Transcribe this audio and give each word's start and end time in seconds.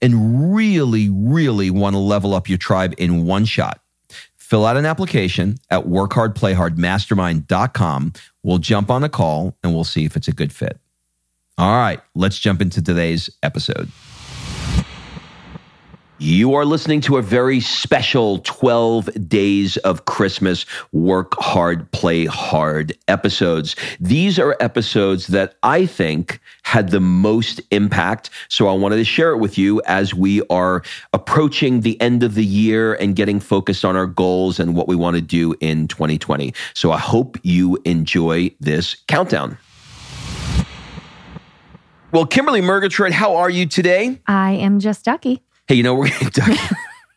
and 0.00 0.54
really, 0.54 1.10
really 1.10 1.70
want 1.70 1.94
to 1.94 1.98
level 1.98 2.32
up 2.34 2.48
your 2.48 2.58
tribe 2.58 2.94
in 2.98 3.26
one 3.26 3.44
shot, 3.44 3.80
fill 4.36 4.66
out 4.66 4.76
an 4.76 4.86
application 4.86 5.56
at 5.70 5.84
workhardplayhardmastermind.com. 5.84 8.12
We'll 8.42 8.58
jump 8.58 8.90
on 8.90 9.04
a 9.04 9.08
call 9.08 9.56
and 9.62 9.72
we'll 9.74 9.84
see 9.84 10.04
if 10.04 10.16
it's 10.16 10.26
a 10.28 10.32
good 10.32 10.52
fit. 10.52 10.78
All 11.58 11.76
right, 11.76 12.00
let's 12.14 12.38
jump 12.38 12.62
into 12.62 12.80
today's 12.80 13.28
episode. 13.42 13.90
You 16.22 16.52
are 16.52 16.66
listening 16.66 17.00
to 17.02 17.16
a 17.16 17.22
very 17.22 17.60
special 17.60 18.40
12 18.40 19.26
Days 19.26 19.78
of 19.78 20.04
Christmas 20.04 20.66
Work 20.92 21.32
Hard, 21.38 21.90
Play 21.92 22.26
Hard 22.26 22.94
episodes. 23.08 23.74
These 23.98 24.38
are 24.38 24.54
episodes 24.60 25.28
that 25.28 25.54
I 25.62 25.86
think 25.86 26.38
had 26.62 26.90
the 26.90 27.00
most 27.00 27.62
impact. 27.70 28.28
So 28.50 28.68
I 28.68 28.74
wanted 28.74 28.96
to 28.96 29.04
share 29.04 29.30
it 29.30 29.38
with 29.38 29.56
you 29.56 29.80
as 29.86 30.12
we 30.12 30.42
are 30.50 30.82
approaching 31.14 31.80
the 31.80 31.98
end 32.02 32.22
of 32.22 32.34
the 32.34 32.44
year 32.44 32.92
and 32.96 33.16
getting 33.16 33.40
focused 33.40 33.86
on 33.86 33.96
our 33.96 34.06
goals 34.06 34.60
and 34.60 34.76
what 34.76 34.88
we 34.88 34.96
want 34.96 35.16
to 35.16 35.22
do 35.22 35.54
in 35.60 35.88
2020. 35.88 36.52
So 36.74 36.92
I 36.92 36.98
hope 36.98 37.38
you 37.44 37.78
enjoy 37.86 38.50
this 38.60 38.94
countdown. 39.08 39.56
Well, 42.12 42.26
Kimberly 42.26 42.60
Murgatroyd, 42.60 43.12
how 43.12 43.36
are 43.36 43.48
you 43.48 43.64
today? 43.64 44.20
I 44.26 44.50
am 44.52 44.80
just 44.80 45.06
Ducky. 45.06 45.42
Hey, 45.70 45.76
you 45.76 45.84
know, 45.84 45.94
we're 45.94 46.08
duck, 46.32 46.50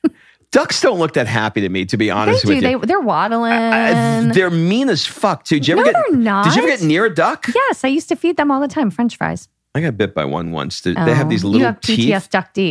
ducks 0.51 0.79
don't 0.79 0.99
look 0.99 1.13
that 1.13 1.25
happy 1.25 1.61
to 1.61 1.69
me, 1.69 1.85
to 1.85 1.97
be 1.97 2.11
honest 2.11 2.45
they 2.45 2.53
with 2.53 2.63
do. 2.63 2.69
you. 2.69 2.79
They, 2.81 2.85
they're 2.85 2.99
waddling. 3.01 3.51
I- 3.51 4.31
they're 4.31 4.51
mean 4.51 4.89
as 4.89 5.03
fuck, 5.07 5.43
too. 5.43 5.55
Did 5.55 5.67
you 5.69 5.73
ever 5.79 5.85
No, 5.85 5.91
get, 5.91 6.03
they're 6.11 6.19
not. 6.19 6.45
Did 6.45 6.55
you 6.55 6.61
ever 6.61 6.67
get 6.77 6.83
near 6.85 7.05
a 7.05 7.13
duck? 7.15 7.47
yes, 7.55 7.83
I 7.83 7.87
used 7.87 8.09
to 8.09 8.15
feed 8.15 8.37
them 8.37 8.51
all 8.51 8.61
the 8.61 8.67
time. 8.67 8.91
French 8.91 9.17
fries. 9.17 9.49
I 9.73 9.81
got 9.81 9.97
bit 9.97 10.13
by 10.13 10.25
one 10.25 10.51
once. 10.51 10.81
They, 10.81 10.93
they 10.93 11.15
have 11.15 11.25
Oh, 11.25 11.29
these 11.31 11.43
little 11.43 11.61
You 11.61 11.65
have 11.65 11.81
teeth. 11.81 12.07
PTS 12.07 12.29
duck 12.29 12.53
D. 12.53 12.69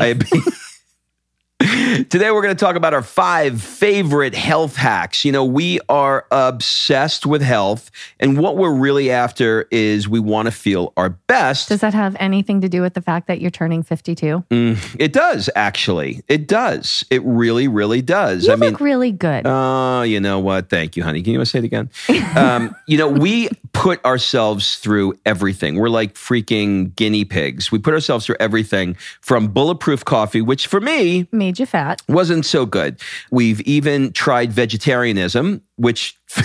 Today, 1.92 2.30
we're 2.30 2.40
going 2.40 2.56
to 2.56 2.64
talk 2.64 2.76
about 2.76 2.94
our 2.94 3.02
five 3.02 3.60
favorite 3.60 4.34
health 4.34 4.76
hacks. 4.76 5.26
You 5.26 5.32
know, 5.32 5.44
we 5.44 5.78
are 5.90 6.26
obsessed 6.30 7.26
with 7.26 7.42
health, 7.42 7.90
and 8.18 8.38
what 8.38 8.56
we're 8.56 8.72
really 8.72 9.10
after 9.10 9.66
is 9.70 10.08
we 10.08 10.18
want 10.18 10.46
to 10.46 10.52
feel 10.52 10.94
our 10.96 11.10
best. 11.10 11.68
Does 11.68 11.80
that 11.80 11.92
have 11.92 12.16
anything 12.18 12.62
to 12.62 12.68
do 12.68 12.80
with 12.80 12.94
the 12.94 13.02
fact 13.02 13.26
that 13.26 13.42
you're 13.42 13.50
turning 13.50 13.82
52? 13.82 14.42
Mm, 14.50 14.96
it 14.98 15.12
does, 15.12 15.50
actually. 15.54 16.22
It 16.28 16.48
does. 16.48 17.04
It 17.10 17.22
really, 17.24 17.68
really 17.68 18.00
does. 18.00 18.46
You 18.46 18.54
I 18.54 18.56
mean, 18.56 18.74
really 18.76 19.12
good. 19.12 19.42
Oh, 19.44 20.00
you 20.00 20.18
know 20.18 20.40
what? 20.40 20.70
Thank 20.70 20.96
you, 20.96 21.02
honey. 21.02 21.22
Can 21.22 21.34
you 21.34 21.44
say 21.44 21.58
it 21.58 21.64
again? 21.64 21.90
um, 22.36 22.74
you 22.86 22.96
know, 22.96 23.08
we 23.08 23.50
put 23.72 24.04
ourselves 24.04 24.76
through 24.78 25.14
everything. 25.24 25.76
We're 25.76 25.88
like 25.88 26.14
freaking 26.14 26.94
guinea 26.94 27.24
pigs. 27.24 27.72
We 27.72 27.78
put 27.78 27.94
ourselves 27.94 28.26
through 28.26 28.36
everything 28.38 28.94
from 29.20 29.48
bulletproof 29.48 30.04
coffee, 30.04 30.42
which 30.42 30.66
for 30.66 30.80
me 30.80 31.26
Made 31.32 31.58
you 31.58 31.66
fat. 31.66 32.02
wasn't 32.08 32.44
so 32.46 32.66
good. 32.66 33.00
We've 33.30 33.60
even 33.62 34.12
tried 34.12 34.52
vegetarianism, 34.52 35.62
which. 35.76 36.16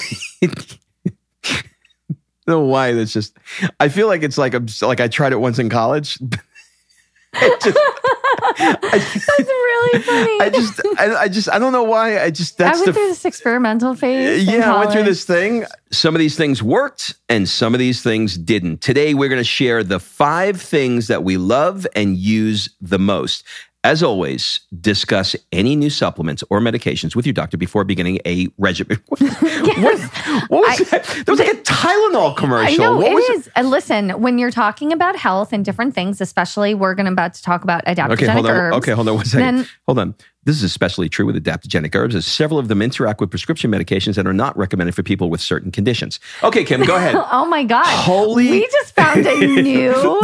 I 0.42 0.48
don't 2.48 2.62
know 2.62 2.62
why 2.62 2.94
that's 2.94 3.12
just. 3.12 3.38
I 3.82 3.90
feel 3.90 4.08
like 4.08 4.24
it's 4.24 4.38
like 4.38 4.54
a, 4.54 4.64
like 4.82 5.02
I 5.02 5.10
tried 5.10 5.34
it 5.34 5.40
once 5.42 5.60
in 5.60 5.70
college. 5.70 6.18
Just- 7.62 7.78
That's 8.58 9.50
really 9.94 10.04
funny. 10.04 10.42
I 10.42 10.50
just, 10.50 10.82
I, 10.98 11.16
I 11.16 11.28
just, 11.28 11.50
I 11.50 11.60
don't 11.60 11.72
know 11.72 11.84
why. 11.84 12.22
I 12.22 12.30
just 12.30 12.60
I 12.62 12.72
went 12.72 12.86
the 12.86 12.94
through 12.94 13.08
this 13.08 13.26
experimental 13.26 13.96
phase. 13.96 14.46
yeah, 14.46 14.74
I 14.74 14.80
went 14.80 14.92
through 14.92 15.04
this 15.04 15.26
thing. 15.26 15.66
Some 15.92 16.16
of 16.16 16.20
these 16.20 16.36
things 16.36 16.62
worked 16.62 17.16
and 17.30 17.48
some 17.48 17.74
of 17.74 17.80
these 17.80 18.02
things 18.02 18.38
didn't. 18.38 18.82
Today, 18.82 19.14
we're 19.14 19.30
going 19.30 19.40
to 19.40 19.44
share 19.44 19.84
the 19.84 20.00
five 20.00 20.62
things 20.62 21.08
that 21.08 21.24
we 21.24 21.38
love 21.38 21.88
and 21.96 22.18
use 22.18 22.70
the 22.82 23.00
most. 23.00 23.44
As 23.88 24.04
always, 24.04 24.60
discuss 24.82 25.34
any 25.54 25.74
new 25.78 25.90
supplements 25.90 26.44
or 26.50 26.60
medications 26.60 27.16
with 27.16 27.26
your 27.26 27.32
doctor 27.32 27.56
before 27.56 27.86
beginning 27.86 28.20
a 28.26 28.50
regimen. 28.58 29.02
What, 29.08 30.00
what, 30.00 30.50
what 30.50 30.62
was 30.68 30.82
I- 30.82 30.84
that? 30.98 31.04
That 31.26 31.28
was 31.30 31.40
like 31.40 31.50
a 31.54 31.62
Tylenol 31.62 32.36
commercial. 32.36 32.74
I 32.74 32.86
know 32.86 32.98
what 32.98 33.08
it 33.08 33.14
was 33.16 33.46
is. 33.46 33.50
And 33.56 33.70
listen, 33.70 34.10
when 34.22 34.40
you're 34.40 34.52
talking 34.52 34.92
about 34.92 35.16
health 35.16 35.54
and 35.54 35.64
different 35.64 35.94
things, 35.96 36.20
especially 36.20 36.74
we're 36.74 36.96
going 36.96 37.06
to 37.06 37.12
about 37.14 37.34
to 37.36 37.44
talk 37.44 37.64
about 37.64 37.86
adaptogenic 37.86 38.12
Okay, 38.14 38.26
hold 38.28 38.46
on. 38.48 38.52
herbs. 38.52 38.78
Okay, 38.78 38.92
hold 38.92 39.08
on 39.08 39.16
one 39.16 39.26
second. 39.26 39.58
Then- 39.58 39.68
hold 39.86 40.00
on. 40.00 40.16
This 40.48 40.56
is 40.56 40.64
especially 40.64 41.10
true 41.10 41.26
with 41.26 41.36
adaptogenic 41.44 41.94
herbs, 41.94 42.16
as 42.16 42.26
several 42.26 42.58
of 42.58 42.70
them 42.70 42.82
interact 42.82 43.20
with 43.20 43.30
prescription 43.30 43.70
medications 43.70 44.18
and 44.18 44.26
are 44.30 44.34
not 44.34 44.58
recommended 44.58 44.96
for 44.96 45.04
people 45.04 45.30
with 45.30 45.42
certain 45.42 45.72
conditions. 45.72 46.22
Okay, 46.42 46.64
Kim, 46.64 46.86
go 46.86 46.96
ahead. 46.96 47.16
Oh 47.30 47.46
my 47.46 47.66
God. 47.66 47.86
Holy- 47.86 48.50
We 48.50 48.68
just 48.72 48.96
found 48.96 49.26
a 49.28 49.36
new 49.62 49.92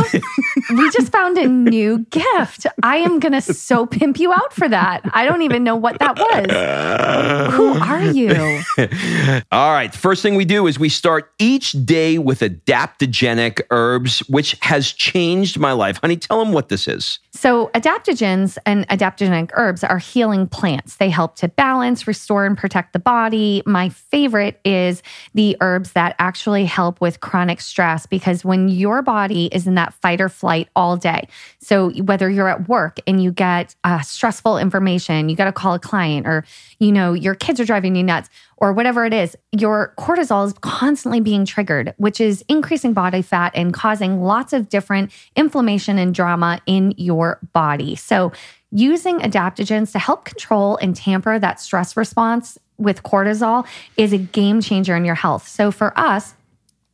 we 0.77 0.89
just 0.91 1.11
found 1.11 1.37
a 1.37 1.47
new 1.49 1.99
gift. 2.09 2.65
I 2.81 2.97
am 2.97 3.19
gonna 3.19 3.41
so 3.41 3.85
pimp 3.85 4.17
you 4.17 4.31
out 4.31 4.53
for 4.53 4.69
that. 4.69 5.01
I 5.13 5.25
don't 5.25 5.41
even 5.41 5.65
know 5.65 5.75
what 5.75 5.99
that 5.99 6.17
was. 6.17 7.53
Who 7.53 7.73
are 7.73 8.01
you? 8.01 9.41
All 9.51 9.73
right. 9.73 9.93
First 9.93 10.21
thing 10.21 10.35
we 10.35 10.45
do 10.45 10.67
is 10.67 10.79
we 10.79 10.87
start 10.87 11.31
each 11.37 11.73
day 11.85 12.17
with 12.17 12.39
adaptogenic 12.39 13.61
herbs, 13.71 14.19
which 14.29 14.55
has 14.61 14.91
changed 14.93 15.59
my 15.59 15.73
life. 15.73 15.97
Honey, 15.97 16.15
tell 16.15 16.39
them 16.43 16.53
what 16.53 16.69
this 16.69 16.87
is. 16.87 17.19
So 17.31 17.69
adaptogens 17.73 18.57
and 18.65 18.87
adaptogenic 18.87 19.49
herbs 19.53 19.83
are 19.83 19.97
healing 20.13 20.47
plants. 20.47 20.97
They 20.97 21.09
help 21.09 21.35
to 21.37 21.47
balance, 21.47 22.07
restore, 22.07 22.45
and 22.45 22.55
protect 22.55 22.93
the 22.93 22.99
body. 22.99 23.63
My 23.65 23.89
favorite 23.89 24.59
is 24.63 25.01
the 25.33 25.57
herbs 25.59 25.93
that 25.93 26.15
actually 26.19 26.65
help 26.65 27.01
with 27.01 27.19
chronic 27.19 27.59
stress 27.59 28.05
because 28.05 28.45
when 28.45 28.69
your 28.69 29.01
body 29.01 29.47
is 29.47 29.65
in 29.65 29.75
that 29.75 29.93
fight 29.95 30.21
or 30.21 30.29
flight 30.29 30.69
all 30.75 30.97
day, 30.97 31.27
so 31.59 31.89
whether 32.03 32.29
you're 32.29 32.47
at 32.47 32.69
work 32.69 32.99
and 33.07 33.23
you 33.23 33.31
get 33.31 33.75
uh, 33.83 34.01
stressful 34.01 34.59
information, 34.59 35.29
you 35.29 35.35
got 35.35 35.45
to 35.45 35.51
call 35.51 35.73
a 35.73 35.79
client, 35.79 36.27
or 36.27 36.45
you 36.79 36.91
know 36.91 37.13
your 37.13 37.33
kids 37.33 37.59
are 37.59 37.65
driving 37.65 37.95
you 37.95 38.03
nuts, 38.03 38.29
or 38.57 38.71
whatever 38.71 39.05
it 39.05 39.13
is, 39.13 39.35
your 39.51 39.93
cortisol 39.97 40.45
is 40.45 40.53
constantly 40.61 41.19
being 41.19 41.43
triggered, 41.45 41.93
which 41.97 42.21
is 42.21 42.45
increasing 42.47 42.93
body 42.93 43.21
fat 43.21 43.51
and 43.55 43.73
causing 43.73 44.21
lots 44.21 44.53
of 44.53 44.69
different 44.69 45.11
inflammation 45.35 45.97
and 45.97 46.13
drama 46.13 46.61
in 46.65 46.93
your 46.97 47.39
body. 47.51 47.95
So 47.95 48.31
using 48.73 49.19
adaptogens 49.19 49.91
to 49.91 49.99
help 49.99 50.25
control 50.25 50.77
and 50.77 50.95
tamper 50.95 51.37
that 51.37 51.61
stress 51.61 51.95
response 51.95 52.57
with 52.77 53.03
cortisol 53.03 53.65
is 53.97 54.11
a 54.11 54.17
game 54.17 54.61
changer 54.61 54.95
in 54.95 55.05
your 55.05 55.15
health. 55.15 55.47
So 55.47 55.71
for 55.71 55.97
us, 55.97 56.33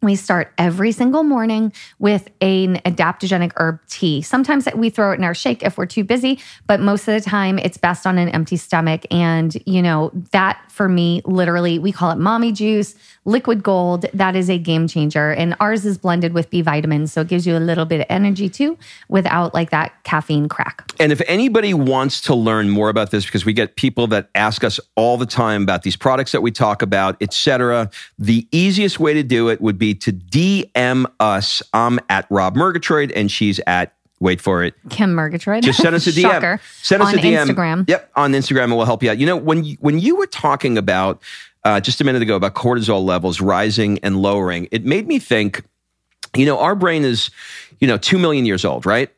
we 0.01 0.15
start 0.15 0.53
every 0.57 0.93
single 0.93 1.23
morning 1.23 1.73
with 1.99 2.29
an 2.39 2.77
adaptogenic 2.85 3.51
herb 3.57 3.79
tea. 3.87 4.21
Sometimes 4.21 4.67
we 4.73 4.89
throw 4.89 5.11
it 5.11 5.15
in 5.15 5.25
our 5.25 5.33
shake 5.33 5.61
if 5.61 5.77
we're 5.77 5.85
too 5.85 6.05
busy, 6.05 6.39
but 6.67 6.79
most 6.79 7.07
of 7.07 7.13
the 7.13 7.29
time 7.29 7.59
it's 7.59 7.77
best 7.77 8.07
on 8.07 8.17
an 8.17 8.29
empty 8.29 8.55
stomach. 8.55 9.05
And, 9.11 9.61
you 9.65 9.81
know, 9.81 10.11
that 10.31 10.61
for 10.69 10.87
me, 10.87 11.21
literally, 11.25 11.79
we 11.79 11.91
call 11.91 12.11
it 12.11 12.17
mommy 12.17 12.53
juice, 12.53 12.95
liquid 13.25 13.61
gold. 13.61 14.05
That 14.13 14.37
is 14.37 14.49
a 14.49 14.57
game 14.57 14.87
changer. 14.87 15.31
And 15.31 15.53
ours 15.59 15.85
is 15.85 15.97
blended 15.97 16.33
with 16.33 16.49
B 16.49 16.61
vitamins. 16.61 17.11
So 17.11 17.21
it 17.21 17.27
gives 17.27 17.45
you 17.45 17.57
a 17.57 17.59
little 17.59 17.85
bit 17.85 17.99
of 17.99 18.05
energy 18.09 18.47
too 18.47 18.77
without 19.09 19.53
like 19.53 19.71
that 19.71 20.01
caffeine 20.05 20.47
crack. 20.47 20.93
And 20.97 21.11
if 21.11 21.21
anybody 21.27 21.73
wants 21.73 22.21
to 22.21 22.35
learn 22.35 22.69
more 22.69 22.87
about 22.87 23.11
this, 23.11 23.25
because 23.25 23.45
we 23.45 23.51
get 23.51 23.75
people 23.75 24.07
that 24.07 24.29
ask 24.33 24.63
us 24.63 24.79
all 24.95 25.17
the 25.17 25.25
time 25.25 25.63
about 25.63 25.83
these 25.83 25.97
products 25.97 26.31
that 26.31 26.41
we 26.41 26.51
talk 26.51 26.81
about, 26.81 27.21
etc., 27.21 27.89
the 28.17 28.47
easiest 28.53 28.99
way 28.99 29.13
to 29.13 29.23
do 29.23 29.49
it 29.49 29.59
would 29.59 29.77
be 29.77 29.88
to 29.95 30.11
DM 30.11 31.05
us. 31.19 31.61
I'm 31.73 31.99
at 32.09 32.25
Rob 32.29 32.55
Murgatroyd 32.55 33.11
and 33.11 33.31
she's 33.31 33.59
at 33.67 33.93
wait 34.19 34.41
for 34.41 34.63
it. 34.63 34.75
Kim 34.89 35.15
Murgatroyd. 35.15 35.63
Just 35.63 35.81
send 35.81 35.95
us 35.95 36.07
a 36.07 36.11
DM. 36.11 36.21
Shocker. 36.21 36.61
Send 36.81 37.01
us 37.01 37.09
on 37.09 37.19
a 37.19 37.21
DM. 37.21 37.47
Instagram. 37.47 37.89
Yep, 37.89 38.11
on 38.15 38.33
Instagram, 38.33 38.65
and 38.65 38.75
we'll 38.75 38.85
help 38.85 39.03
you 39.03 39.09
out. 39.09 39.17
You 39.17 39.25
know, 39.25 39.37
when 39.37 39.63
you, 39.63 39.77
when 39.79 39.99
you 39.99 40.15
were 40.15 40.27
talking 40.27 40.77
about 40.77 41.21
uh, 41.63 41.79
just 41.79 42.01
a 42.01 42.03
minute 42.03 42.21
ago 42.21 42.35
about 42.35 42.53
cortisol 42.55 43.03
levels 43.03 43.41
rising 43.41 43.99
and 43.99 44.21
lowering, 44.21 44.67
it 44.71 44.85
made 44.85 45.07
me 45.07 45.19
think. 45.19 45.63
You 46.35 46.45
know, 46.45 46.59
our 46.59 46.75
brain 46.75 47.05
is, 47.05 47.31
you 47.79 47.87
know, 47.87 47.97
two 47.97 48.19
million 48.19 48.45
years 48.45 48.63
old, 48.63 48.85
right? 48.85 49.09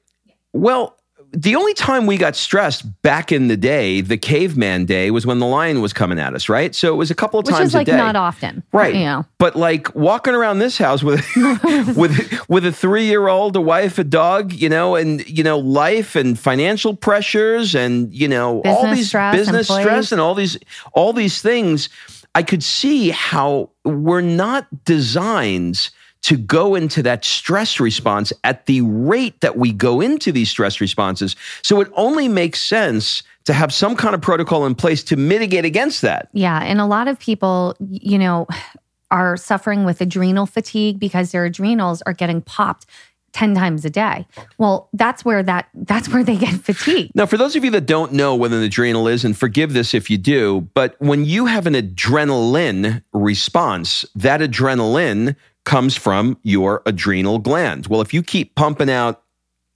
Well, 0.54 0.98
the 1.34 1.56
only 1.56 1.74
time 1.74 2.08
we 2.08 2.18
got 2.18 2.36
stressed 2.36 3.02
back 3.02 3.32
in 3.32 3.48
the 3.48 3.56
day, 3.56 4.02
the 4.02 4.18
caveman 4.18 4.86
day, 4.86 5.12
was 5.12 5.26
when 5.26 5.40
the 5.40 5.46
lion 5.46 5.82
was 5.82 5.94
coming 5.94 6.20
at 6.20 6.34
us, 6.34 6.50
right? 6.50 6.76
So 6.76 6.94
it 6.94 6.98
was 6.98 7.10
a 7.10 7.16
couple 7.16 7.40
of 7.40 7.46
Which 7.46 7.56
times 7.56 7.70
is 7.70 7.74
like 7.74 7.88
a 7.88 7.92
day. 7.92 7.98
not 7.98 8.18
often. 8.18 8.64
Right. 8.74 8.94
You 8.94 9.06
know. 9.06 9.26
But 9.38 9.56
like 9.56 9.96
walking 9.96 10.34
around 10.34 10.60
this 10.60 10.78
house 10.78 11.04
with 11.04 11.26
with 11.96 12.50
with 12.50 12.66
a 12.66 12.72
three 12.72 13.06
year 13.06 13.28
old, 13.30 13.56
a 13.56 13.62
wife, 13.62 13.98
a 13.98 14.04
dog, 14.04 14.52
you 14.52 14.68
know, 14.68 14.96
and 14.96 15.28
you 15.30 15.44
know, 15.44 15.58
life 15.58 16.16
and 16.16 16.38
financial 16.38 16.96
pressures 16.96 17.76
and 17.76 18.14
you 18.14 18.28
know, 18.28 18.62
all 18.66 18.94
these 18.94 19.08
stress, 19.08 19.36
business 19.36 19.70
employees. 19.70 19.86
stress 19.86 20.12
and 20.12 20.20
all 20.20 20.36
these 20.36 20.58
all 20.94 21.14
these 21.14 21.42
things, 21.42 21.88
I 22.36 22.44
could 22.44 22.64
see 22.64 23.10
how 23.10 23.70
we're 23.86 24.22
not 24.22 24.68
designed 24.84 25.92
to 26.24 26.38
go 26.38 26.76
into 26.76 27.02
that 27.04 27.26
stress 27.26 27.80
response 27.80 28.32
at 28.44 28.66
the 28.66 28.82
rate 28.82 29.40
that 29.42 29.58
we 29.58 29.72
go 29.72 30.02
into 30.02 30.32
these 30.32 30.50
stress 30.50 30.80
responses. 30.80 31.36
So 31.62 31.82
it 31.82 31.92
only 31.96 32.28
makes 32.28 32.64
sense 32.64 33.24
to 33.46 33.54
have 33.54 33.74
some 33.74 33.96
kind 33.96 34.14
of 34.14 34.22
protocol 34.22 34.66
in 34.66 34.76
place 34.76 35.04
to 35.06 35.16
mitigate 35.16 35.66
against 35.66 36.02
that. 36.04 36.30
Yeah. 36.34 36.62
And 36.62 36.80
a 36.80 36.86
lot 36.86 37.08
of 37.08 37.20
people, 37.20 37.76
you 37.80 38.20
know, 38.20 38.48
are 39.10 39.36
suffering 39.36 39.84
with 39.84 40.00
adrenal 40.00 40.46
fatigue 40.46 41.00
because 41.00 41.32
their 41.32 41.46
adrenals 41.46 42.02
are 42.04 42.14
getting 42.14 42.42
popped 42.42 42.86
10 43.34 43.56
times 43.56 43.86
a 43.86 43.90
day. 43.90 44.28
Well, 44.58 44.90
that's 44.94 45.24
where 45.24 45.42
that 45.44 45.70
that's 45.74 46.10
where 46.10 46.24
they 46.24 46.36
get 46.36 46.54
fatigued. 46.54 47.16
Now, 47.16 47.26
for 47.26 47.38
those 47.38 47.56
of 47.56 47.64
you 47.64 47.72
that 47.72 47.86
don't 47.86 48.14
know 48.14 48.36
what 48.36 48.52
an 48.52 48.62
adrenal 48.62 49.08
is, 49.08 49.24
and 49.24 49.38
forgive 49.38 49.74
this 49.74 49.94
if 49.94 50.10
you 50.10 50.18
do, 50.18 50.68
but 50.74 50.96
when 51.00 51.26
you 51.26 51.46
have 51.46 51.66
an 51.66 51.74
adrenaline 51.74 53.04
response, 53.14 54.06
that 54.16 54.42
adrenaline 54.42 55.36
comes 55.66 55.96
from 55.96 56.38
your 56.44 56.82
adrenal 56.86 57.40
glands. 57.40 57.88
Well, 57.88 58.02
if 58.02 58.14
you 58.14 58.24
keep 58.24 58.56
pumping 58.56 58.90
out 58.90 59.24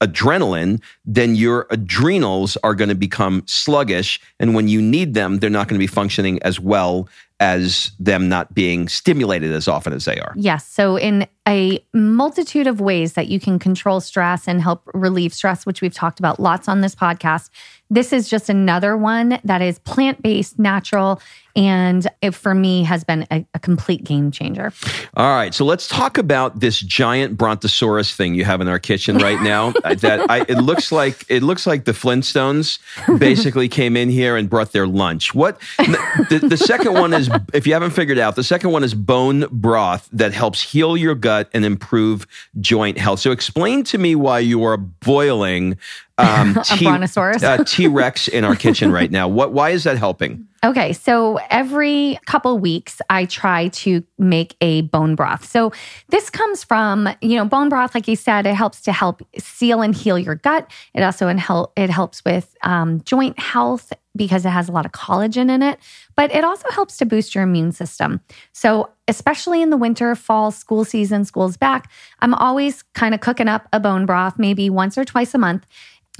adrenaline, 0.02 0.82
then 1.06 1.36
your 1.36 1.68
adrenals 1.70 2.58
are 2.64 2.76
going 2.76 2.90
to 2.90 2.96
become 2.96 3.44
sluggish. 3.48 4.20
And 4.40 4.54
when 4.54 4.68
you 4.68 4.82
need 4.82 5.14
them, 5.14 5.40
they're 5.40 5.50
not 5.50 5.68
going 5.68 5.80
to 5.80 5.84
be 5.84 5.88
functioning 5.88 6.42
as 6.44 6.60
well 6.60 7.08
as 7.40 7.92
them 8.00 8.30
not 8.30 8.54
being 8.54 8.88
stimulated 8.88 9.52
as 9.52 9.68
often 9.68 9.92
as 9.92 10.06
they 10.06 10.18
are. 10.20 10.34
Yes. 10.38 10.66
So, 10.68 10.98
in 10.98 11.28
a 11.48 11.84
multitude 11.94 12.66
of 12.66 12.80
ways 12.80 13.14
that 13.14 13.28
you 13.28 13.40
can 13.40 13.60
control 13.60 14.00
stress 14.00 14.48
and 14.48 14.62
help 14.62 14.90
relieve 14.94 15.34
stress, 15.34 15.66
which 15.66 15.82
we've 15.82 15.94
talked 15.94 16.20
about 16.20 16.40
lots 16.40 16.70
on 16.70 16.82
this 16.82 16.96
podcast, 16.96 17.50
this 17.90 18.12
is 18.12 18.28
just 18.28 18.50
another 18.50 18.98
one 18.98 19.40
that 19.44 19.62
is 19.62 19.80
plant 19.80 20.22
based, 20.22 20.58
natural, 20.58 21.22
and 21.56 22.08
it 22.22 22.32
for 22.32 22.54
me 22.54 22.84
has 22.84 23.04
been 23.04 23.26
a, 23.32 23.46
a 23.54 23.60
complete 23.60 24.04
game 24.04 24.32
changer. 24.32 24.74
All 25.16 25.34
right, 25.36 25.54
so 25.54 25.64
let's 25.64 25.88
talk 25.88 26.18
about 26.18 26.60
this 26.60 26.80
giant 26.80 27.38
brontosaurus 27.38 28.14
thing 28.14 28.36
you 28.36 28.44
have 28.44 28.60
in 28.60 28.68
our 28.68 28.80
kitchen 28.80 29.18
right 29.18 29.42
now. 29.42 29.72
that 29.96 30.30
I, 30.30 30.42
it 30.42 30.62
looks 30.62 30.92
like 30.92 31.26
it 31.30 31.44
looks 31.44 31.66
like 31.66 31.86
the 31.86 31.94
Flintstones 31.94 32.80
basically 33.20 33.70
came 33.70 33.96
in 33.96 34.10
here 34.10 34.36
and 34.36 34.50
brought 34.50 34.74
their 34.74 34.88
lunch. 34.88 35.34
What 35.34 35.62
the, 35.78 36.46
the 36.50 36.58
second 36.58 36.94
one 36.94 37.14
is, 37.14 37.30
if 37.54 37.66
you 37.66 37.74
haven't 37.74 37.92
figured 37.92 38.18
out, 38.18 38.36
the 38.36 38.44
second 38.44 38.72
one 38.72 38.84
is 38.84 38.94
bone 38.94 39.46
broth 39.52 40.10
that 40.12 40.34
helps 40.34 40.62
heal 40.62 40.98
your 40.98 41.16
gut 41.16 41.50
and 41.54 41.64
improve 41.64 42.28
joint 42.60 42.98
health. 42.98 43.20
So 43.20 43.32
explain 43.32 43.84
to 43.86 43.98
me 43.98 44.16
why 44.16 44.40
you 44.40 44.64
are 44.64 44.78
boiling 44.78 45.78
um, 46.18 46.58
A 46.58 46.78
brontosaurus? 46.82 47.44
uh, 47.44 47.64
T 47.66 47.88
Rex 47.88 48.28
in 48.28 48.44
our 48.44 48.56
kitchen 48.56 48.92
right 48.92 49.12
now. 49.12 49.28
What? 49.28 49.52
Why 49.52 49.72
is 49.72 49.84
that 49.84 49.98
helping? 49.98 50.48
Okay, 50.64 50.94
so 50.94 51.38
every 51.52 52.18
couple 52.26 52.58
weeks 52.58 53.00
I 53.08 53.26
try 53.26 53.68
to 53.68 54.04
make 54.18 54.56
a 54.62 54.82
bone 54.82 55.14
broth. 55.14 55.46
So 55.46 55.72
this 56.10 56.32
comes 56.32 56.64
from, 56.64 57.08
you 57.22 57.36
know, 57.36 57.46
bone 57.46 57.70
broth 57.70 57.94
like 57.94 58.08
you 58.08 58.16
said, 58.16 58.48
it 58.48 58.56
helps 58.56 58.82
to 58.82 58.92
help 58.92 59.22
seal 59.38 59.84
and 59.84 59.94
heal 59.96 60.18
your 60.18 60.36
gut. 60.36 60.72
It 60.96 61.04
also 61.04 61.28
in 61.28 61.38
help 61.38 61.72
it 61.76 61.92
helps 61.92 62.26
with 62.26 62.56
um, 62.64 63.02
joint 63.02 63.38
health 63.38 63.94
because 64.16 64.44
it 64.44 64.50
has 64.50 64.68
a 64.68 64.72
lot 64.72 64.88
of 64.88 64.92
collagen 64.92 65.52
in 65.52 65.62
it, 65.62 65.78
but 66.16 66.34
it 66.34 66.44
also 66.44 66.68
helps 66.72 66.98
to 66.98 67.06
boost 67.06 67.36
your 67.36 67.44
immune 67.44 67.72
system. 67.72 68.22
So 68.54 68.90
especially 69.08 69.62
in 69.62 69.70
the 69.70 69.78
winter, 69.78 70.16
fall, 70.16 70.50
school 70.50 70.84
season, 70.84 71.26
school's 71.26 71.58
back, 71.58 71.92
I'm 72.22 72.34
always 72.34 72.82
kind 72.94 73.14
of 73.14 73.20
cooking 73.20 73.50
up 73.50 73.68
a 73.72 73.80
bone 73.80 74.08
broth 74.08 74.40
maybe 74.40 74.72
once 74.72 74.98
or 74.98 75.06
twice 75.06 75.36
a 75.36 75.38
month. 75.38 75.68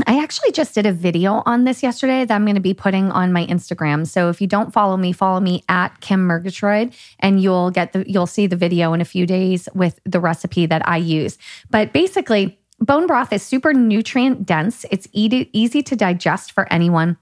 I 0.08 0.22
actually 0.22 0.52
just 0.52 0.76
did 0.76 0.86
a 0.86 0.92
video 0.92 1.42
on 1.46 1.64
this 1.64 1.82
yesterday 1.82 2.26
that 2.26 2.34
I'm 2.34 2.44
going 2.44 2.56
to 2.56 2.62
be 2.62 2.74
putting 2.74 3.12
on 3.12 3.32
my 3.32 3.46
Instagram. 3.46 4.06
So 4.06 4.30
if 4.30 4.42
you 4.42 4.48
don't 4.48 4.74
follow 4.74 4.98
me, 4.98 5.14
follow 5.14 5.40
me 5.40 5.64
at 5.70 6.02
Kim 6.02 6.28
Murgatroyd 6.28 6.94
and 7.20 7.42
you'll 7.42 7.72
get 7.72 7.94
the 7.94 8.04
you'll 8.10 8.28
see 8.28 8.46
the 8.48 8.58
video 8.58 8.94
in 8.94 9.00
a 9.00 9.06
few 9.06 9.26
days 9.26 9.70
with 9.74 10.00
the 10.06 10.20
recipe 10.20 10.66
that 10.66 10.86
I 10.88 10.98
use. 10.98 11.38
But 11.70 11.94
basically, 11.94 12.60
bone 12.80 13.08
broth 13.08 13.32
is 13.32 13.42
super 13.42 13.74
nutrient 13.74 14.46
dense. 14.46 14.86
It's 14.92 15.08
easy, 15.14 15.50
easy 15.54 15.82
to 15.84 15.96
digest 15.96 16.52
for 16.52 16.72
anyone. 16.72 17.18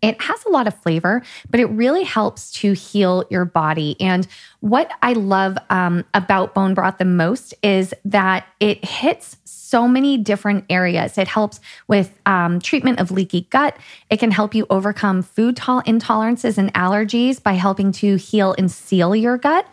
It 0.00 0.20
has 0.22 0.44
a 0.44 0.50
lot 0.50 0.68
of 0.68 0.80
flavor, 0.80 1.22
but 1.50 1.58
it 1.58 1.66
really 1.66 2.04
helps 2.04 2.52
to 2.52 2.72
heal 2.72 3.24
your 3.30 3.44
body. 3.44 3.96
And 4.00 4.28
what 4.60 4.92
I 5.02 5.12
love 5.14 5.58
um, 5.70 6.04
about 6.14 6.54
bone 6.54 6.74
broth 6.74 6.98
the 6.98 7.04
most 7.04 7.52
is 7.62 7.92
that 8.04 8.46
it 8.60 8.84
hits 8.84 9.36
so 9.44 9.88
many 9.88 10.16
different 10.16 10.64
areas. 10.70 11.18
It 11.18 11.28
helps 11.28 11.60
with 11.88 12.16
um, 12.26 12.60
treatment 12.60 13.00
of 13.00 13.10
leaky 13.10 13.42
gut. 13.50 13.76
It 14.08 14.18
can 14.18 14.30
help 14.30 14.54
you 14.54 14.66
overcome 14.70 15.22
food 15.22 15.56
tol- 15.56 15.82
intolerances 15.82 16.58
and 16.58 16.72
allergies 16.74 17.42
by 17.42 17.54
helping 17.54 17.90
to 17.92 18.16
heal 18.16 18.54
and 18.56 18.70
seal 18.70 19.16
your 19.16 19.36
gut. 19.36 19.66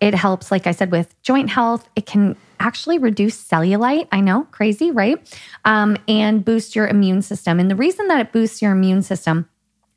It 0.00 0.14
helps, 0.14 0.50
like 0.50 0.66
I 0.66 0.72
said, 0.72 0.90
with 0.90 1.14
joint 1.22 1.50
health. 1.50 1.88
It 1.96 2.04
can 2.04 2.36
actually 2.60 2.98
reduce 2.98 3.42
cellulite. 3.42 4.08
I 4.12 4.20
know, 4.20 4.46
crazy, 4.50 4.90
right? 4.90 5.38
Um, 5.64 5.96
and 6.06 6.44
boost 6.44 6.76
your 6.76 6.86
immune 6.86 7.22
system. 7.22 7.60
And 7.60 7.70
the 7.70 7.76
reason 7.76 8.08
that 8.08 8.20
it 8.20 8.32
boosts 8.32 8.62
your 8.62 8.72
immune 8.72 9.02
system 9.02 9.48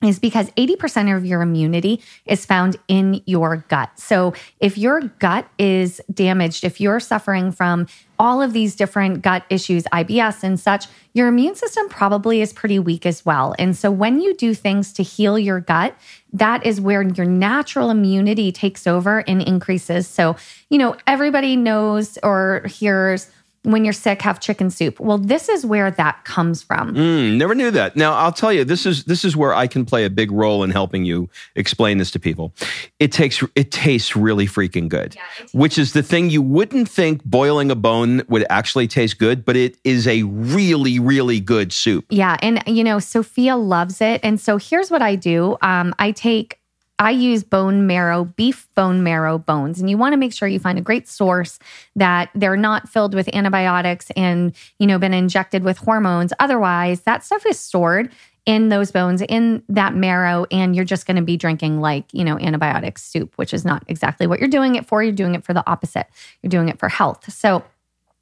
is 0.03 0.20
because 0.20 0.50
80% 0.51 1.15
of 1.15 1.25
your 1.25 1.41
immunity 1.41 2.01
is 2.25 2.46
found 2.46 2.77
in 2.88 3.22
your 3.25 3.58
gut. 3.67 3.91
So 4.00 4.34
if 4.60 4.77
your 4.77 5.01
gut 5.20 5.48
is 5.58 6.01
damaged, 6.12 6.63
if 6.63 6.81
you're 6.81 7.00
suffering 7.00 7.51
from 7.51 7.88
all 8.17 8.41
of 8.41 8.53
these 8.53 8.75
different 8.75 9.22
gut 9.22 9.43
issues, 9.50 9.84
IBS 9.86 10.43
and 10.43 10.60
such, 10.60 10.86
your 11.13 11.27
immune 11.27 11.55
system 11.55 11.89
probably 11.89 12.41
is 12.41 12.53
pretty 12.53 12.79
weak 12.79 13.05
as 13.05 13.25
well. 13.25 13.55
And 13.60 13.75
so 13.75 13.91
when 13.91 14.22
you 14.22 14.36
do 14.36 14.53
things 14.53 14.93
to 14.93 15.03
heal 15.03 15.38
your 15.38 15.60
gut, 15.60 15.96
that 16.34 16.65
is 16.65 16.79
where 16.79 17.01
your 17.01 17.25
natural 17.25 17.89
immunity 17.89 18.51
takes 18.51 18.88
over 18.88 19.20
and 19.27 19.41
increases. 19.41 20.08
So, 20.08 20.36
you 20.70 20.77
know, 20.77 20.96
everybody 21.08 21.55
knows 21.55 22.17
or 22.24 22.63
hears 22.67 23.29
when 23.63 23.83
you're 23.83 23.93
sick, 23.93 24.21
have 24.23 24.39
chicken 24.39 24.69
soup. 24.69 24.99
Well, 24.99 25.17
this 25.17 25.47
is 25.47 25.65
where 25.65 25.91
that 25.91 26.23
comes 26.25 26.63
from. 26.63 26.95
Mm, 26.95 27.37
never 27.37 27.53
knew 27.53 27.69
that. 27.71 27.95
Now 27.95 28.13
I'll 28.13 28.31
tell 28.31 28.51
you, 28.51 28.63
this 28.63 28.85
is 28.85 29.03
this 29.03 29.23
is 29.23 29.37
where 29.37 29.53
I 29.53 29.67
can 29.67 29.85
play 29.85 30.05
a 30.05 30.09
big 30.09 30.31
role 30.31 30.63
in 30.63 30.71
helping 30.71 31.05
you 31.05 31.29
explain 31.55 31.97
this 31.97 32.09
to 32.11 32.19
people. 32.19 32.53
It 32.99 33.11
takes 33.11 33.43
it 33.55 33.71
tastes 33.71 34.15
really 34.15 34.47
freaking 34.47 34.89
good, 34.89 35.15
yeah, 35.15 35.47
which 35.51 35.77
is 35.77 35.93
the 35.93 36.01
thing 36.01 36.29
you 36.29 36.41
wouldn't 36.41 36.89
think 36.89 37.23
boiling 37.23 37.69
a 37.69 37.75
bone 37.75 38.23
would 38.29 38.45
actually 38.49 38.87
taste 38.87 39.19
good, 39.19 39.45
but 39.45 39.55
it 39.55 39.77
is 39.83 40.07
a 40.07 40.23
really 40.23 40.99
really 40.99 41.39
good 41.39 41.71
soup. 41.71 42.05
Yeah, 42.09 42.37
and 42.41 42.63
you 42.65 42.83
know 42.83 42.99
Sophia 42.99 43.55
loves 43.55 44.01
it, 44.01 44.21
and 44.23 44.39
so 44.39 44.57
here's 44.57 44.89
what 44.89 45.03
I 45.03 45.15
do: 45.15 45.57
um, 45.61 45.93
I 45.99 46.11
take 46.11 46.60
I 47.01 47.10
use 47.10 47.43
bone 47.43 47.88
marrow, 47.88 48.25
beef 48.25 48.67
bone 48.75 49.01
marrow 49.01 49.39
bones. 49.39 49.79
And 49.79 49.89
you 49.89 49.98
want 49.98 50.13
to 50.13 50.17
make 50.17 50.31
sure 50.31 50.48
you 50.48 50.60
find 50.60 50.77
a 50.77 50.84
great 50.84 51.08
source 51.08 51.58
that 51.96 52.29
they're 52.36 52.55
not 52.55 52.88
filled 52.88 53.15
with 53.15 53.27
antibiotics 53.34 54.12
and, 54.15 54.55
you 54.77 54.86
know, 54.86 55.00
been 55.00 55.13
injected 55.13 55.63
with 55.63 55.79
hormones. 55.79 56.31
Otherwise, 56.39 57.01
that 57.01 57.25
stuff 57.25 57.43
is 57.48 57.58
stored 57.58 58.12
in 58.46 58.70
those 58.70 58.91
bones, 58.91 59.24
in 59.24 59.63
that 59.67 59.96
marrow, 59.96 60.46
and 60.51 60.75
you're 60.75 60.86
just 60.86 61.08
going 61.08 61.17
to 61.17 61.24
be 61.24 61.38
drinking 61.38 61.81
like, 61.81 62.05
you 62.13 62.24
know, 62.24 62.36
antibiotic 62.36 63.00
soup, 63.00 63.34
which 63.36 63.51
is 63.51 63.65
not 63.65 63.84
exactly 63.88 64.27
what 64.27 64.39
you're 64.39 64.48
doing 64.48 64.75
it 64.75 64.86
for. 64.86 65.01
You're 65.01 65.12
doing 65.12 65.34
it 65.34 65.43
for 65.43 65.55
the 65.55 65.67
opposite. 65.67 66.05
You're 66.43 66.51
doing 66.51 66.70
it 66.70 66.77
for 66.77 66.88
health. 66.88 67.34
So, 67.34 67.63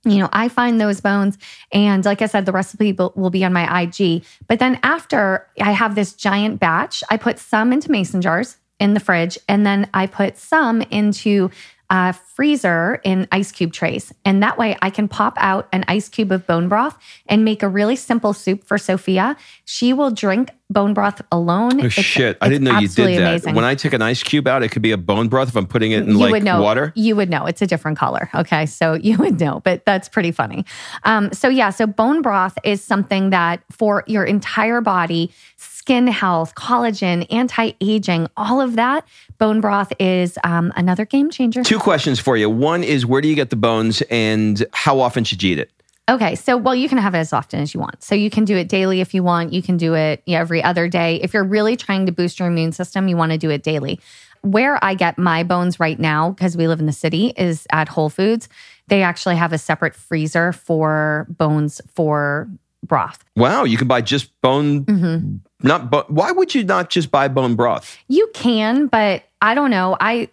you 0.06 0.20
know, 0.20 0.30
I 0.32 0.48
find 0.48 0.80
those 0.80 1.02
bones. 1.02 1.38
And 1.74 2.06
like 2.06 2.22
I 2.22 2.28
said, 2.28 2.46
the 2.46 2.54
recipe 2.54 2.94
will 2.94 3.30
be 3.30 3.44
on 3.44 3.52
my 3.52 3.82
IG. 3.82 4.24
But 4.48 4.60
then 4.60 4.80
after 4.84 5.46
I 5.60 5.72
have 5.74 5.96
this 5.96 6.14
giant 6.14 6.62
batch, 6.62 7.04
I 7.10 7.18
put 7.18 7.40
some 7.40 7.74
into 7.74 7.92
mason 7.92 8.22
jars 8.22 8.56
in 8.80 8.94
the 8.94 9.00
fridge. 9.00 9.38
And 9.48 9.66
then 9.66 9.90
I 9.94 10.08
put 10.08 10.38
some 10.38 10.82
into 10.84 11.52
a 11.90 12.14
freezer 12.14 13.02
in 13.04 13.28
ice 13.32 13.52
cube 13.52 13.74
trays. 13.74 14.14
And 14.24 14.44
that 14.44 14.58
way 14.58 14.78
I 14.82 14.92
can 14.92 15.08
pop 15.08 15.34
out 15.38 15.68
an 15.74 15.84
ice 15.88 16.08
cube 16.08 16.32
of 16.32 16.46
bone 16.46 16.70
broth 16.70 16.98
and 17.26 17.44
make 17.44 17.64
a 17.64 17.68
really 17.68 17.96
simple 17.96 18.34
soup 18.34 18.64
for 18.64 18.78
Sophia. 18.78 19.36
She 19.66 19.92
will 19.92 20.12
drink 20.12 20.52
bone 20.70 20.94
broth 20.94 21.20
alone. 21.32 21.82
Oh, 21.82 21.86
it's, 21.86 21.96
shit. 21.96 22.38
I 22.42 22.50
didn't 22.50 22.66
know 22.66 22.78
you 22.78 22.88
did 22.88 23.18
that. 23.18 23.28
Amazing. 23.28 23.56
When 23.56 23.66
I 23.66 23.74
take 23.74 23.94
an 23.94 24.04
ice 24.04 24.22
cube 24.22 24.48
out, 24.48 24.62
it 24.62 24.70
could 24.70 24.84
be 24.84 24.92
a 24.92 24.98
bone 24.98 25.30
broth 25.30 25.50
if 25.50 25.58
I'm 25.58 25.66
putting 25.66 25.92
it 25.92 26.04
in 26.04 26.10
you 26.10 26.18
like 26.18 26.32
would 26.32 26.44
know, 26.44 26.62
water. 26.62 26.94
You 26.96 27.16
would 27.16 27.30
know. 27.30 27.48
It's 27.48 27.64
a 27.64 27.68
different 27.68 27.98
color. 27.98 28.30
Okay. 28.36 28.68
So 28.68 28.94
you 29.02 29.18
would 29.18 29.40
know, 29.40 29.62
but 29.66 29.84
that's 29.86 30.08
pretty 30.08 30.32
funny. 30.32 30.66
Um, 31.06 31.34
so, 31.34 31.50
yeah. 31.50 31.72
So, 31.72 31.88
bone 31.88 32.22
broth 32.22 32.58
is 32.64 32.84
something 32.84 33.32
that 33.32 33.64
for 33.72 34.04
your 34.06 34.24
entire 34.26 34.82
body, 34.82 35.32
skin 35.80 36.08
health, 36.08 36.56
collagen, 36.56 37.26
anti 37.32 37.72
aging, 37.80 38.28
all 38.36 38.60
of 38.60 38.76
that. 38.76 39.08
Bone 39.38 39.62
broth 39.62 39.94
is 39.98 40.38
um, 40.44 40.74
another 40.76 41.06
game 41.06 41.30
changer. 41.30 41.64
Two 41.64 41.80
questions 41.80 42.20
for 42.20 42.36
you. 42.36 42.50
One 42.50 42.84
is 42.84 43.06
where 43.06 43.22
do 43.22 43.30
you 43.30 43.36
get 43.36 43.50
the 43.50 43.56
bones 43.56 44.04
and 44.10 44.66
how 44.74 45.00
often 45.00 45.24
should 45.24 45.42
you 45.42 45.54
eat 45.54 45.60
it? 45.60 45.72
Okay, 46.10 46.36
so 46.36 46.58
well, 46.58 46.76
you 46.76 46.90
can 46.90 46.98
have 46.98 47.16
it 47.16 47.20
as 47.20 47.32
often 47.32 47.62
as 47.62 47.74
you 47.74 47.80
want. 47.80 48.04
So 48.04 48.14
you 48.14 48.30
can 48.30 48.44
do 48.44 48.58
it 48.58 48.68
daily 48.68 49.00
if 49.00 49.14
you 49.14 49.24
want. 49.24 49.54
You 49.54 49.62
can 49.62 49.78
do 49.78 49.94
it 49.94 50.22
every 50.28 50.62
other 50.62 50.90
day. 50.90 51.16
If 51.22 51.34
you're 51.34 51.46
really 51.46 51.78
trying 51.78 52.08
to 52.08 52.12
boost 52.12 52.40
your 52.40 52.50
immune 52.50 52.74
system, 52.74 53.08
you 53.08 53.16
want 53.16 53.32
to 53.32 53.38
do 53.38 53.50
it 53.50 53.64
daily. 53.64 54.02
Where 54.42 54.84
I 54.84 54.96
get 54.96 55.18
my 55.18 55.44
bones 55.44 55.80
right 55.80 56.00
now, 56.00 56.32
because 56.32 56.58
we 56.58 56.68
live 56.68 56.80
in 56.80 56.88
the 56.88 56.92
city, 56.92 57.34
is 57.38 57.66
at 57.72 57.88
Whole 57.88 58.10
Foods. 58.10 58.50
They 58.88 59.02
actually 59.02 59.38
have 59.38 59.54
a 59.54 59.58
separate 59.58 59.96
freezer 59.96 60.52
for 60.52 61.28
bones 61.30 61.80
for 61.94 62.50
broth. 62.84 63.24
Wow, 63.36 63.64
you 63.64 63.78
can 63.78 63.88
buy 63.88 64.02
just 64.02 64.30
bone 64.42 64.86
mm-hmm. 64.86 65.38
Not, 65.62 65.89
but 65.89 66.10
why 66.10 66.32
would 66.32 66.56
you 66.56 66.63
not 66.63 66.89
just 66.89 67.12
buy 67.12 67.28
bone 67.28 67.56
broth? 67.56 67.98
You 68.08 68.30
can, 68.34 68.88
but 68.88 69.24
I 69.42 69.56
don't 69.56 69.72
know. 69.72 69.98
I 70.00 70.30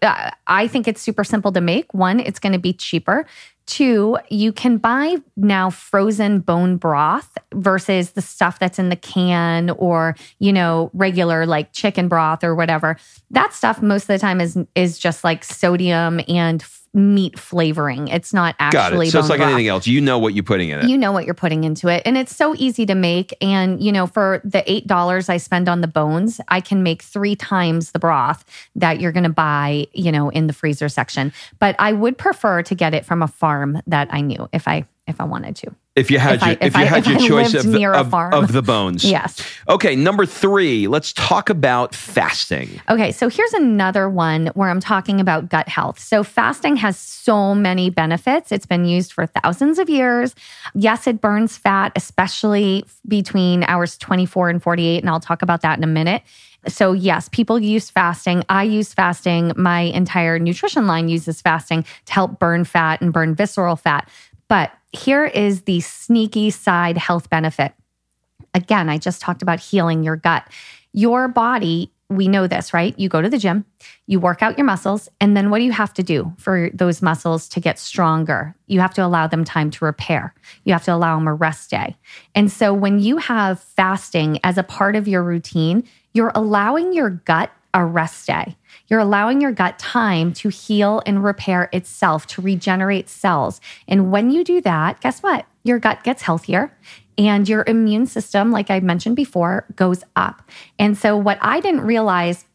I 0.46 0.68
think 0.68 0.86
it's 0.86 1.00
super 1.00 1.24
simple 1.24 1.52
to 1.52 1.60
make. 1.60 1.92
One, 1.92 2.20
it's 2.20 2.38
going 2.38 2.52
to 2.52 2.58
be 2.58 2.72
cheaper. 2.72 3.26
Two, 3.66 4.16
you 4.28 4.52
can 4.52 4.78
buy 4.78 5.16
now 5.36 5.70
frozen 5.70 6.38
bone 6.38 6.76
broth 6.76 7.36
versus 7.52 8.12
the 8.12 8.22
stuff 8.22 8.60
that's 8.60 8.78
in 8.78 8.90
the 8.90 8.96
can 8.96 9.70
or, 9.70 10.14
you 10.38 10.52
know, 10.52 10.90
regular 10.94 11.46
like 11.46 11.72
chicken 11.72 12.06
broth 12.06 12.44
or 12.44 12.54
whatever. 12.54 12.96
That 13.32 13.52
stuff 13.52 13.82
most 13.82 14.04
of 14.04 14.08
the 14.08 14.18
time 14.18 14.40
is 14.40 14.56
is 14.76 14.98
just 14.98 15.24
like 15.24 15.42
sodium 15.42 16.20
and 16.28 16.64
meat 16.96 17.38
flavoring. 17.38 18.08
It's 18.08 18.32
not 18.32 18.56
actually. 18.58 19.08
It. 19.08 19.10
So 19.10 19.20
it's 19.20 19.28
like 19.28 19.38
broth. 19.38 19.50
anything 19.50 19.68
else. 19.68 19.86
You 19.86 20.00
know 20.00 20.18
what 20.18 20.34
you're 20.34 20.42
putting 20.42 20.70
in 20.70 20.80
it. 20.80 20.88
You 20.88 20.96
know 20.96 21.12
what 21.12 21.26
you're 21.26 21.34
putting 21.34 21.64
into 21.64 21.88
it, 21.88 22.02
and 22.04 22.16
it's 22.16 22.34
so 22.34 22.54
easy 22.56 22.86
to 22.86 22.94
make. 22.94 23.36
And 23.40 23.80
you 23.82 23.92
know, 23.92 24.06
for 24.06 24.40
the 24.42 24.68
eight 24.70 24.86
dollars 24.86 25.28
I 25.28 25.36
spend 25.36 25.68
on 25.68 25.82
the 25.82 25.88
bones, 25.88 26.40
I 26.48 26.60
can 26.60 26.82
make 26.82 27.02
three 27.02 27.36
times 27.36 27.92
the 27.92 27.98
broth 27.98 28.44
that 28.74 29.00
you're 29.00 29.12
going 29.12 29.24
to 29.24 29.28
buy. 29.28 29.86
You 29.92 30.10
know, 30.10 30.30
in 30.30 30.46
the 30.46 30.52
freezer 30.52 30.88
section. 30.88 31.32
But 31.58 31.76
I 31.78 31.92
would 31.92 32.16
prefer 32.16 32.62
to 32.62 32.74
get 32.74 32.94
it 32.94 33.04
from 33.04 33.22
a 33.22 33.28
farm 33.28 33.80
that 33.86 34.08
I 34.10 34.22
knew 34.22 34.48
if 34.52 34.66
I 34.66 34.86
if 35.06 35.20
I 35.20 35.24
wanted 35.24 35.56
to. 35.56 35.74
If 35.94 36.10
you 36.10 36.18
had 36.18 36.36
if 36.36 36.40
your, 36.40 36.48
I, 36.48 36.52
if, 36.52 36.62
if 36.62 36.74
you 36.74 36.80
I, 36.80 36.84
had 36.84 37.06
your 37.06 37.18
choice 37.18 37.54
of 37.54 37.70
the, 37.72 37.86
of, 37.86 38.12
of 38.12 38.52
the 38.52 38.60
bones. 38.60 39.04
yes. 39.10 39.40
Okay, 39.68 39.96
number 39.96 40.26
three, 40.26 40.88
let's 40.88 41.12
talk 41.12 41.48
about 41.48 41.94
fasting. 41.94 42.80
Okay, 42.90 43.12
so 43.12 43.28
here's 43.28 43.52
another 43.54 44.10
one 44.10 44.48
where 44.48 44.68
I'm 44.68 44.80
talking 44.80 45.20
about 45.20 45.48
gut 45.48 45.68
health. 45.68 45.98
So 45.98 46.22
fasting 46.22 46.76
has 46.76 46.98
so 46.98 47.54
many 47.54 47.88
benefits. 47.88 48.52
It's 48.52 48.66
been 48.66 48.84
used 48.84 49.12
for 49.12 49.26
thousands 49.26 49.78
of 49.78 49.88
years. 49.88 50.34
Yes, 50.74 51.06
it 51.06 51.20
burns 51.20 51.56
fat, 51.56 51.92
especially 51.96 52.84
between 53.08 53.62
hours 53.64 53.96
24 53.96 54.50
and 54.50 54.62
48, 54.62 54.98
and 54.98 55.08
I'll 55.08 55.20
talk 55.20 55.40
about 55.40 55.62
that 55.62 55.78
in 55.78 55.84
a 55.84 55.88
minute. 55.88 56.22
So, 56.68 56.92
yes, 56.92 57.28
people 57.28 57.60
use 57.60 57.90
fasting. 57.90 58.42
I 58.48 58.64
use 58.64 58.92
fasting. 58.92 59.52
My 59.56 59.82
entire 59.82 60.38
nutrition 60.38 60.86
line 60.86 61.08
uses 61.08 61.40
fasting 61.40 61.84
to 62.06 62.12
help 62.12 62.38
burn 62.38 62.64
fat 62.64 63.00
and 63.00 63.12
burn 63.12 63.34
visceral 63.34 63.76
fat. 63.76 64.08
But 64.48 64.72
here 64.92 65.24
is 65.24 65.62
the 65.62 65.80
sneaky 65.80 66.50
side 66.50 66.98
health 66.98 67.30
benefit. 67.30 67.72
Again, 68.54 68.88
I 68.88 68.98
just 68.98 69.20
talked 69.20 69.42
about 69.42 69.60
healing 69.60 70.02
your 70.02 70.16
gut. 70.16 70.48
Your 70.92 71.28
body, 71.28 71.92
we 72.08 72.28
know 72.28 72.46
this, 72.46 72.72
right? 72.72 72.98
You 72.98 73.08
go 73.08 73.20
to 73.20 73.28
the 73.28 73.38
gym, 73.38 73.64
you 74.06 74.20
work 74.20 74.42
out 74.42 74.56
your 74.56 74.64
muscles, 74.64 75.08
and 75.20 75.36
then 75.36 75.50
what 75.50 75.58
do 75.58 75.64
you 75.64 75.72
have 75.72 75.92
to 75.94 76.02
do 76.02 76.32
for 76.38 76.70
those 76.72 77.02
muscles 77.02 77.48
to 77.50 77.60
get 77.60 77.78
stronger? 77.78 78.54
You 78.66 78.80
have 78.80 78.94
to 78.94 79.04
allow 79.04 79.26
them 79.26 79.44
time 79.44 79.70
to 79.72 79.84
repair. 79.84 80.32
You 80.64 80.72
have 80.72 80.84
to 80.84 80.94
allow 80.94 81.18
them 81.18 81.26
a 81.26 81.34
rest 81.34 81.70
day. 81.70 81.96
And 82.34 82.50
so 82.50 82.72
when 82.72 83.00
you 83.00 83.18
have 83.18 83.60
fasting 83.60 84.38
as 84.44 84.56
a 84.56 84.62
part 84.62 84.96
of 84.96 85.08
your 85.08 85.22
routine, 85.22 85.84
you're 86.14 86.32
allowing 86.34 86.92
your 86.92 87.10
gut 87.10 87.50
a 87.76 87.84
rest 87.84 88.26
day. 88.26 88.56
You're 88.88 89.00
allowing 89.00 89.40
your 89.40 89.52
gut 89.52 89.78
time 89.78 90.32
to 90.34 90.48
heal 90.48 91.02
and 91.04 91.22
repair 91.22 91.68
itself, 91.72 92.26
to 92.28 92.42
regenerate 92.42 93.08
cells. 93.08 93.60
And 93.86 94.10
when 94.10 94.30
you 94.30 94.42
do 94.42 94.60
that, 94.62 95.00
guess 95.00 95.22
what? 95.22 95.44
Your 95.62 95.78
gut 95.78 96.02
gets 96.02 96.22
healthier 96.22 96.76
and 97.18 97.48
your 97.48 97.64
immune 97.66 98.06
system, 98.06 98.50
like 98.50 98.70
I 98.70 98.80
mentioned 98.80 99.14
before, 99.14 99.66
goes 99.76 100.02
up. 100.16 100.42
And 100.78 100.96
so, 100.96 101.16
what 101.16 101.38
I 101.42 101.60
didn't 101.60 101.82
realize 101.82 102.46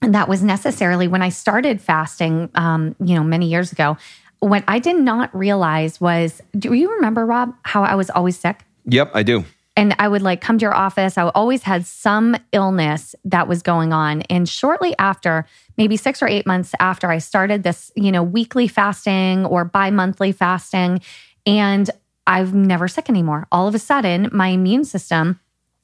that 0.00 0.28
was 0.28 0.42
necessarily 0.42 1.06
when 1.06 1.22
I 1.22 1.28
started 1.28 1.80
fasting, 1.80 2.50
um, 2.54 2.96
you 2.98 3.14
know, 3.14 3.22
many 3.22 3.48
years 3.48 3.72
ago, 3.72 3.96
what 4.40 4.64
I 4.66 4.78
did 4.78 4.96
not 4.96 5.34
realize 5.36 6.00
was 6.00 6.40
do 6.58 6.72
you 6.72 6.90
remember, 6.94 7.26
Rob, 7.26 7.54
how 7.62 7.84
I 7.84 7.94
was 7.94 8.10
always 8.10 8.38
sick? 8.38 8.64
Yep, 8.86 9.12
I 9.14 9.22
do 9.22 9.44
and 9.76 9.94
I 9.98 10.08
would 10.08 10.22
like 10.22 10.40
come 10.40 10.58
to 10.58 10.62
your 10.62 10.74
office. 10.74 11.16
I 11.16 11.28
always 11.28 11.62
had 11.62 11.86
some 11.86 12.36
illness 12.52 13.14
that 13.24 13.48
was 13.48 13.62
going 13.62 13.92
on. 13.92 14.22
And 14.22 14.48
shortly 14.48 14.94
after, 14.98 15.46
maybe 15.78 15.96
six 15.96 16.22
or 16.22 16.28
eight 16.28 16.46
months 16.46 16.72
after 16.78 17.10
I 17.10 17.18
started 17.18 17.62
this, 17.62 17.90
you 17.96 18.12
know, 18.12 18.22
weekly 18.22 18.68
fasting 18.68 19.46
or 19.46 19.64
bi 19.64 19.90
monthly 19.90 20.32
fasting, 20.32 21.00
and 21.46 21.90
I've 22.26 22.54
never 22.54 22.86
sick 22.86 23.08
anymore. 23.08 23.46
All 23.50 23.66
of 23.66 23.74
a 23.74 23.78
sudden, 23.78 24.28
my 24.32 24.48
immune 24.48 24.84
system 24.84 25.40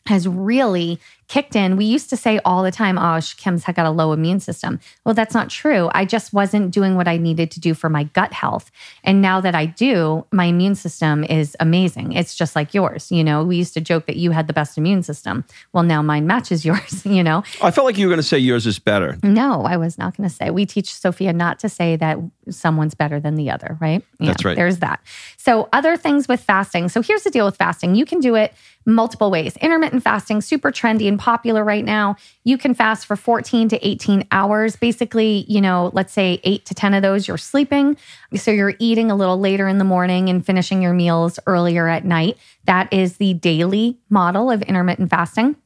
has 0.07 0.29
really 0.29 1.01
kicked 1.29 1.55
in. 1.55 1.77
We 1.77 1.85
used 1.85 2.11
to 2.11 2.17
say 2.17 2.41
all 2.45 2.63
the 2.63 2.71
time, 2.71 2.99
oh, 2.99 3.21
Kim's 3.37 3.65
got 3.65 3.87
a 3.87 3.91
low 3.91 4.13
immune 4.13 4.41
system. 4.41 4.81
Well, 5.05 5.15
that's 5.15 5.35
not 5.35 5.51
true. 5.51 5.91
I 5.93 6.05
just 6.05 6.33
wasn't 6.33 6.71
doing 6.73 6.97
what 6.97 7.07
I 7.07 7.19
needed 7.19 7.51
to 7.53 7.61
do 7.61 7.75
for 7.75 7.89
my 7.89 8.05
gut 8.05 8.33
health. 8.33 8.71
And 9.05 9.21
now 9.21 9.41
that 9.41 9.55
I 9.55 9.67
do, 9.67 10.25
my 10.33 10.47
immune 10.47 10.75
system 10.75 11.25
is 11.25 11.57
amazing. 11.61 12.13
It's 12.13 12.35
just 12.35 12.57
like 12.57 12.73
yours. 12.75 13.13
You 13.13 13.23
know, 13.23 13.45
we 13.45 13.57
used 13.57 13.75
to 13.75 13.81
joke 13.81 14.07
that 14.07 14.17
you 14.17 14.31
had 14.31 14.47
the 14.47 14.53
best 14.53 14.79
immune 14.79 15.03
system. 15.03 15.45
Well, 15.73 15.85
now 15.85 16.03
mine 16.03 16.27
matches 16.27 16.65
yours, 16.65 17.05
you 17.05 17.23
know? 17.23 17.45
I 17.63 17.71
felt 17.71 17.85
like 17.85 17.99
you 17.99 18.07
were 18.07 18.11
going 18.11 18.23
to 18.23 18.27
say 18.27 18.39
yours 18.39 18.67
is 18.67 18.79
better. 18.79 19.19
No, 19.23 19.63
I 19.63 19.77
was 19.77 19.99
not 19.99 20.17
going 20.17 20.29
to 20.29 20.35
say. 20.35 20.51
We 20.51 20.65
teach 20.65 20.93
Sophia 20.93 21.33
not 21.33 21.59
to 21.61 21.69
say 21.69 21.97
that 21.97 22.19
someone's 22.49 22.95
better 22.95 23.21
than 23.21 23.35
the 23.35 23.51
other, 23.51 23.77
right? 23.81 24.03
that's 24.19 24.45
right. 24.45 24.57
There's 24.57 24.79
that. 24.79 25.01
So, 25.37 25.69
other 25.73 25.97
things 25.97 26.27
with 26.27 26.41
fasting. 26.41 26.89
So, 26.89 27.03
here's 27.03 27.23
the 27.23 27.31
deal 27.31 27.45
with 27.45 27.57
fasting 27.57 27.95
you 27.95 28.05
can 28.05 28.21
do 28.21 28.35
it 28.35 28.55
multiple 28.89 29.31
ways. 29.31 29.57
Intermittent 29.59 30.03
fasting, 30.03 30.41
super 30.41 30.73
trendy 30.73 31.07
and 31.07 31.18
popular 31.19 31.63
right 31.63 31.85
now. 31.85 32.17
You 32.45 32.57
can 32.57 32.75
fast 32.75 33.07
for 33.07 33.17
14 33.17 33.69
to 33.69 33.87
18 33.87 34.27
hours. 34.31 34.77
Basically, 34.77 35.45
you 35.49 35.61
know, 35.61 35.91
let's 35.93 36.13
say 36.13 36.41
eight 36.45 36.65
to 36.67 36.75
10 36.75 36.95
of 36.95 37.03
those 37.03 37.29
you're 37.29 37.37
sleeping. 37.37 37.97
So 38.37 38.51
you're 38.51 38.75
eating 38.79 39.11
a 39.11 39.17
little 39.17 39.39
later 39.39 39.69
in 39.69 39.79
the 39.79 39.85
morning 39.85 40.29
and 40.29 40.45
finishing 40.45 40.81
your 40.81 40.95
meals 40.95 41.39
earlier 41.47 41.89
at 41.89 42.05
night. 42.05 42.39
That 42.65 42.93
is 42.93 43.17
the 43.17 43.35
daily 43.35 43.99
model 44.09 44.51
of 44.51 44.63
intermittent 44.63 45.11
fasting. 45.11 45.57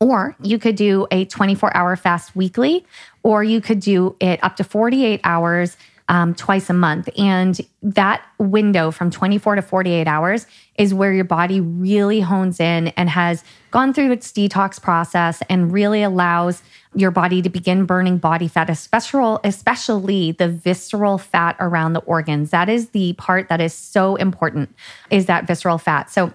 Or 0.00 0.36
you 0.42 0.58
could 0.58 0.76
do 0.76 1.06
a 1.10 1.24
24 1.24 1.76
hour 1.76 1.96
fast 1.96 2.36
weekly, 2.36 2.86
or 3.22 3.42
you 3.42 3.60
could 3.60 3.80
do 3.80 4.16
it 4.20 4.42
up 4.42 4.56
to 4.56 4.64
48 4.64 5.20
hours 5.24 5.76
um, 6.08 6.34
twice 6.34 6.70
a 6.70 6.74
month. 6.74 7.08
And 7.18 7.60
that 7.82 8.22
window 8.38 8.90
from 8.90 9.10
24 9.10 9.56
to 9.56 9.62
48 9.62 10.08
hours 10.08 10.46
is 10.76 10.94
where 10.94 11.12
your 11.12 11.24
body 11.24 11.60
really 11.60 12.20
hones 12.20 12.60
in 12.60 12.88
and 12.88 13.10
has 13.10 13.44
gone 13.70 13.92
through 13.92 14.12
its 14.12 14.32
detox 14.32 14.80
process 14.80 15.42
and 15.50 15.72
really 15.72 16.02
allows 16.02 16.62
your 16.94 17.10
body 17.10 17.42
to 17.42 17.50
begin 17.50 17.84
burning 17.84 18.16
body 18.16 18.48
fat, 18.48 18.70
especially, 18.70 19.38
especially 19.44 20.32
the 20.32 20.48
visceral 20.48 21.18
fat 21.18 21.56
around 21.60 21.92
the 21.92 22.00
organs. 22.00 22.50
That 22.50 22.68
is 22.68 22.90
the 22.90 23.12
part 23.14 23.48
that 23.48 23.60
is 23.60 23.74
so 23.74 24.16
important, 24.16 24.74
is 25.10 25.26
that 25.26 25.46
visceral 25.46 25.78
fat. 25.78 26.10
So 26.10 26.32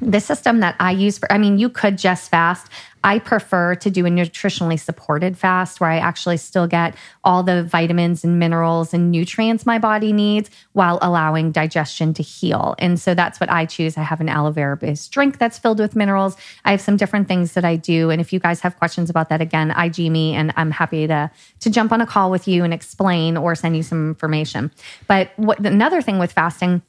the 0.00 0.20
system 0.20 0.60
that 0.60 0.76
I 0.78 0.92
use 0.92 1.18
for, 1.18 1.30
I 1.32 1.38
mean, 1.38 1.58
you 1.58 1.68
could 1.68 1.98
just 1.98 2.30
fast. 2.30 2.70
I 3.04 3.18
prefer 3.18 3.74
to 3.76 3.90
do 3.90 4.06
a 4.06 4.08
nutritionally 4.08 4.80
supported 4.80 5.36
fast 5.36 5.78
where 5.78 5.90
I 5.90 5.98
actually 5.98 6.38
still 6.38 6.66
get 6.66 6.96
all 7.22 7.42
the 7.42 7.62
vitamins 7.62 8.24
and 8.24 8.38
minerals 8.38 8.94
and 8.94 9.10
nutrients 9.10 9.66
my 9.66 9.78
body 9.78 10.10
needs 10.10 10.48
while 10.72 10.98
allowing 11.02 11.52
digestion 11.52 12.14
to 12.14 12.22
heal. 12.22 12.74
And 12.78 12.98
so 12.98 13.14
that's 13.14 13.38
what 13.40 13.50
I 13.50 13.66
choose. 13.66 13.98
I 13.98 14.02
have 14.02 14.22
an 14.22 14.30
aloe 14.30 14.52
vera 14.52 14.78
based 14.78 15.12
drink 15.12 15.38
that's 15.38 15.58
filled 15.58 15.80
with 15.80 15.94
minerals. 15.94 16.34
I 16.64 16.70
have 16.70 16.80
some 16.80 16.96
different 16.96 17.28
things 17.28 17.52
that 17.52 17.64
I 17.64 17.76
do. 17.76 18.08
And 18.08 18.22
if 18.22 18.32
you 18.32 18.40
guys 18.40 18.60
have 18.60 18.78
questions 18.78 19.10
about 19.10 19.28
that, 19.28 19.42
again, 19.42 19.70
IG 19.72 20.10
me 20.10 20.34
and 20.34 20.54
I'm 20.56 20.70
happy 20.70 21.06
to, 21.06 21.30
to 21.60 21.70
jump 21.70 21.92
on 21.92 22.00
a 22.00 22.06
call 22.06 22.30
with 22.30 22.48
you 22.48 22.64
and 22.64 22.72
explain 22.72 23.36
or 23.36 23.54
send 23.54 23.76
you 23.76 23.82
some 23.82 24.08
information. 24.08 24.70
But 25.08 25.30
what 25.36 25.60
another 25.60 26.00
thing 26.00 26.18
with 26.18 26.32
fasting, 26.32 26.80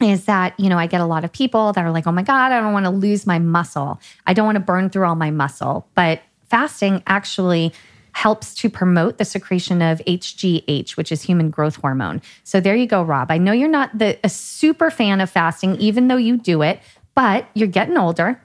is 0.00 0.26
that, 0.26 0.58
you 0.58 0.68
know, 0.68 0.78
I 0.78 0.86
get 0.86 1.00
a 1.00 1.06
lot 1.06 1.24
of 1.24 1.32
people 1.32 1.72
that 1.72 1.84
are 1.84 1.90
like, 1.90 2.06
oh 2.06 2.12
my 2.12 2.22
God, 2.22 2.52
I 2.52 2.60
don't 2.60 2.72
want 2.72 2.86
to 2.86 2.90
lose 2.90 3.26
my 3.26 3.38
muscle. 3.38 4.00
I 4.26 4.32
don't 4.32 4.46
want 4.46 4.56
to 4.56 4.60
burn 4.60 4.90
through 4.90 5.06
all 5.06 5.16
my 5.16 5.30
muscle. 5.30 5.88
But 5.94 6.22
fasting 6.48 7.02
actually 7.06 7.72
helps 8.12 8.54
to 8.54 8.68
promote 8.68 9.18
the 9.18 9.24
secretion 9.24 9.82
of 9.82 9.98
HGH, 10.00 10.96
which 10.96 11.12
is 11.12 11.22
human 11.22 11.50
growth 11.50 11.76
hormone. 11.76 12.20
So 12.42 12.58
there 12.60 12.74
you 12.74 12.86
go, 12.86 13.02
Rob. 13.02 13.30
I 13.30 13.38
know 13.38 13.52
you're 13.52 13.68
not 13.68 13.96
the, 13.96 14.18
a 14.24 14.28
super 14.28 14.90
fan 14.90 15.20
of 15.20 15.30
fasting, 15.30 15.76
even 15.76 16.08
though 16.08 16.16
you 16.16 16.36
do 16.36 16.62
it, 16.62 16.80
but 17.14 17.48
you're 17.54 17.68
getting 17.68 17.96
older. 17.96 18.40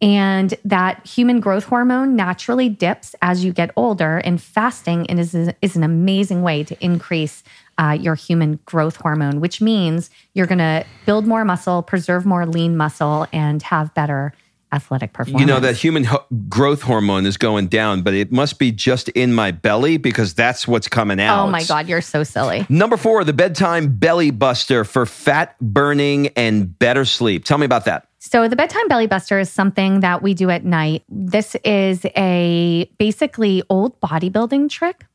And 0.00 0.54
that 0.64 1.04
human 1.06 1.40
growth 1.40 1.64
hormone 1.64 2.14
naturally 2.14 2.68
dips 2.68 3.14
as 3.20 3.44
you 3.44 3.52
get 3.52 3.70
older. 3.76 4.18
And 4.18 4.40
fasting 4.40 5.06
is, 5.06 5.34
is 5.34 5.76
an 5.76 5.82
amazing 5.82 6.42
way 6.42 6.62
to 6.64 6.84
increase 6.84 7.42
uh, 7.78 7.96
your 7.98 8.14
human 8.14 8.58
growth 8.66 8.96
hormone, 8.96 9.40
which 9.40 9.60
means 9.60 10.10
you're 10.34 10.46
going 10.46 10.58
to 10.58 10.84
build 11.06 11.26
more 11.26 11.44
muscle, 11.44 11.82
preserve 11.82 12.26
more 12.26 12.44
lean 12.44 12.76
muscle, 12.76 13.26
and 13.32 13.62
have 13.62 13.94
better 13.94 14.32
athletic 14.72 15.12
performance. 15.12 15.40
You 15.40 15.46
know, 15.46 15.60
that 15.60 15.76
human 15.76 16.04
ho- 16.04 16.24
growth 16.48 16.82
hormone 16.82 17.24
is 17.24 17.36
going 17.36 17.68
down, 17.68 18.02
but 18.02 18.12
it 18.14 18.30
must 18.30 18.58
be 18.58 18.70
just 18.70 19.08
in 19.10 19.32
my 19.32 19.50
belly 19.50 19.96
because 19.96 20.34
that's 20.34 20.68
what's 20.68 20.88
coming 20.88 21.20
out. 21.20 21.46
Oh 21.46 21.50
my 21.50 21.64
God, 21.64 21.88
you're 21.88 22.02
so 22.02 22.22
silly. 22.22 22.66
Number 22.68 22.96
four, 22.96 23.24
the 23.24 23.32
bedtime 23.32 23.96
belly 23.96 24.30
buster 24.30 24.84
for 24.84 25.06
fat 25.06 25.58
burning 25.60 26.28
and 26.36 26.78
better 26.78 27.04
sleep. 27.04 27.44
Tell 27.44 27.58
me 27.58 27.64
about 27.64 27.86
that. 27.86 28.08
So 28.18 28.48
the 28.48 28.56
bedtime 28.56 28.88
belly 28.88 29.06
buster 29.06 29.38
is 29.38 29.50
something 29.50 30.00
that 30.00 30.22
we 30.22 30.34
do 30.34 30.50
at 30.50 30.64
night. 30.64 31.02
This 31.08 31.56
is 31.64 32.04
a 32.16 32.90
basically 32.98 33.62
old 33.70 33.98
bodybuilding 34.00 34.68
trick 34.68 35.06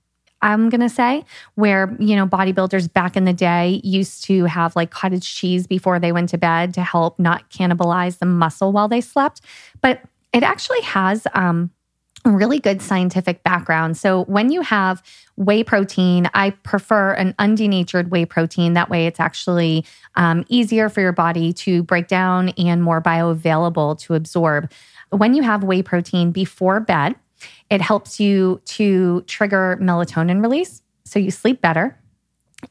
I'm 0.44 0.70
going 0.70 0.82
to 0.82 0.90
say, 0.90 1.26
where, 1.56 1.96
you 2.00 2.16
know, 2.16 2.28
bodybuilders 2.28 2.92
back 2.92 3.16
in 3.16 3.26
the 3.26 3.34
day 3.34 3.82
used 3.84 4.24
to 4.26 4.46
have 4.46 4.76
like 4.76 4.92
cottage 4.92 5.34
cheese 5.34 5.66
before 5.66 6.00
they 6.00 6.12
went 6.12 6.30
to 6.30 6.38
bed 6.38 6.74
to 6.76 6.84
help 6.84 7.18
not 7.18 7.50
cannibalize 7.50 8.20
the 8.20 8.26
muscle 8.26 8.72
while 8.72 8.88
they 8.88 9.02
slept. 9.02 9.42
But 9.82 10.02
it 10.34 10.44
actually 10.44 10.82
has 10.82 11.26
um, 11.34 11.72
really 12.26 12.60
good 12.60 12.82
scientific 12.82 13.44
background. 13.44 13.98
So 13.98 14.24
when 14.26 14.52
you 14.52 14.62
have 14.62 15.02
whey 15.36 15.64
protein, 15.64 16.30
I 16.34 16.52
prefer 16.52 17.14
an 17.14 17.34
undenatured 17.40 18.10
whey 18.10 18.26
protein. 18.26 18.74
That 18.74 18.90
way 18.90 19.08
it's 19.08 19.20
actually 19.20 19.86
um, 20.16 20.46
easier 20.48 20.90
for 20.90 21.02
your 21.02 21.12
body 21.12 21.54
to 21.54 21.84
break 21.84 22.08
down 22.08 22.50
and 22.50 22.84
more 22.84 23.02
bioavailable 23.02 24.00
to 24.00 24.14
absorb. 24.14 24.72
When 25.10 25.34
you 25.34 25.44
have 25.44 25.64
whey 25.64 25.84
protein 25.84 26.32
before 26.32 26.80
bed, 26.80 27.16
it 27.70 27.82
helps 27.82 28.20
you 28.20 28.62
to 28.66 29.22
trigger 29.22 29.78
melatonin 29.82 30.42
release, 30.42 30.82
so 31.06 31.20
you 31.20 31.32
sleep 31.32 31.62
better. 31.62 31.98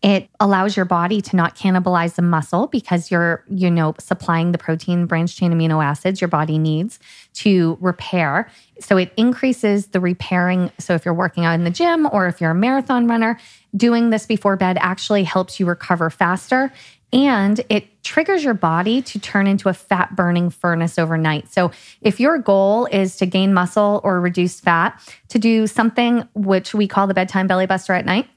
It 0.00 0.30
allows 0.40 0.74
your 0.74 0.86
body 0.86 1.20
to 1.20 1.36
not 1.36 1.54
cannibalize 1.54 2.14
the 2.14 2.22
muscle 2.22 2.66
because 2.66 3.10
you're, 3.10 3.44
you 3.48 3.70
know, 3.70 3.94
supplying 3.98 4.52
the 4.52 4.58
protein 4.58 5.06
branched 5.06 5.36
chain 5.36 5.52
amino 5.52 5.84
acids 5.84 6.20
your 6.20 6.28
body 6.28 6.56
needs 6.56 6.98
to 7.34 7.76
repair. 7.80 8.48
So 8.80 8.96
it 8.96 9.12
increases 9.16 9.88
the 9.88 10.00
repairing. 10.00 10.72
So 10.78 10.94
if 10.94 11.04
you're 11.04 11.12
working 11.12 11.44
out 11.44 11.54
in 11.54 11.64
the 11.64 11.70
gym 11.70 12.08
or 12.10 12.26
if 12.26 12.40
you're 12.40 12.52
a 12.52 12.54
marathon 12.54 13.06
runner, 13.06 13.38
doing 13.76 14.10
this 14.10 14.24
before 14.24 14.56
bed 14.56 14.78
actually 14.80 15.24
helps 15.24 15.60
you 15.60 15.66
recover 15.66 16.08
faster 16.08 16.72
and 17.12 17.60
it 17.68 18.02
triggers 18.02 18.42
your 18.42 18.54
body 18.54 19.02
to 19.02 19.18
turn 19.18 19.46
into 19.46 19.68
a 19.68 19.74
fat 19.74 20.16
burning 20.16 20.50
furnace 20.50 20.98
overnight. 20.98 21.52
So, 21.52 21.70
if 22.00 22.18
your 22.18 22.38
goal 22.38 22.86
is 22.86 23.16
to 23.16 23.26
gain 23.26 23.54
muscle 23.54 24.00
or 24.02 24.20
reduce 24.20 24.60
fat, 24.60 25.00
to 25.28 25.38
do 25.38 25.66
something 25.66 26.26
which 26.34 26.74
we 26.74 26.88
call 26.88 27.06
the 27.06 27.14
bedtime 27.14 27.46
belly 27.46 27.66
buster 27.66 27.92
at 27.92 28.04
night, 28.04 28.28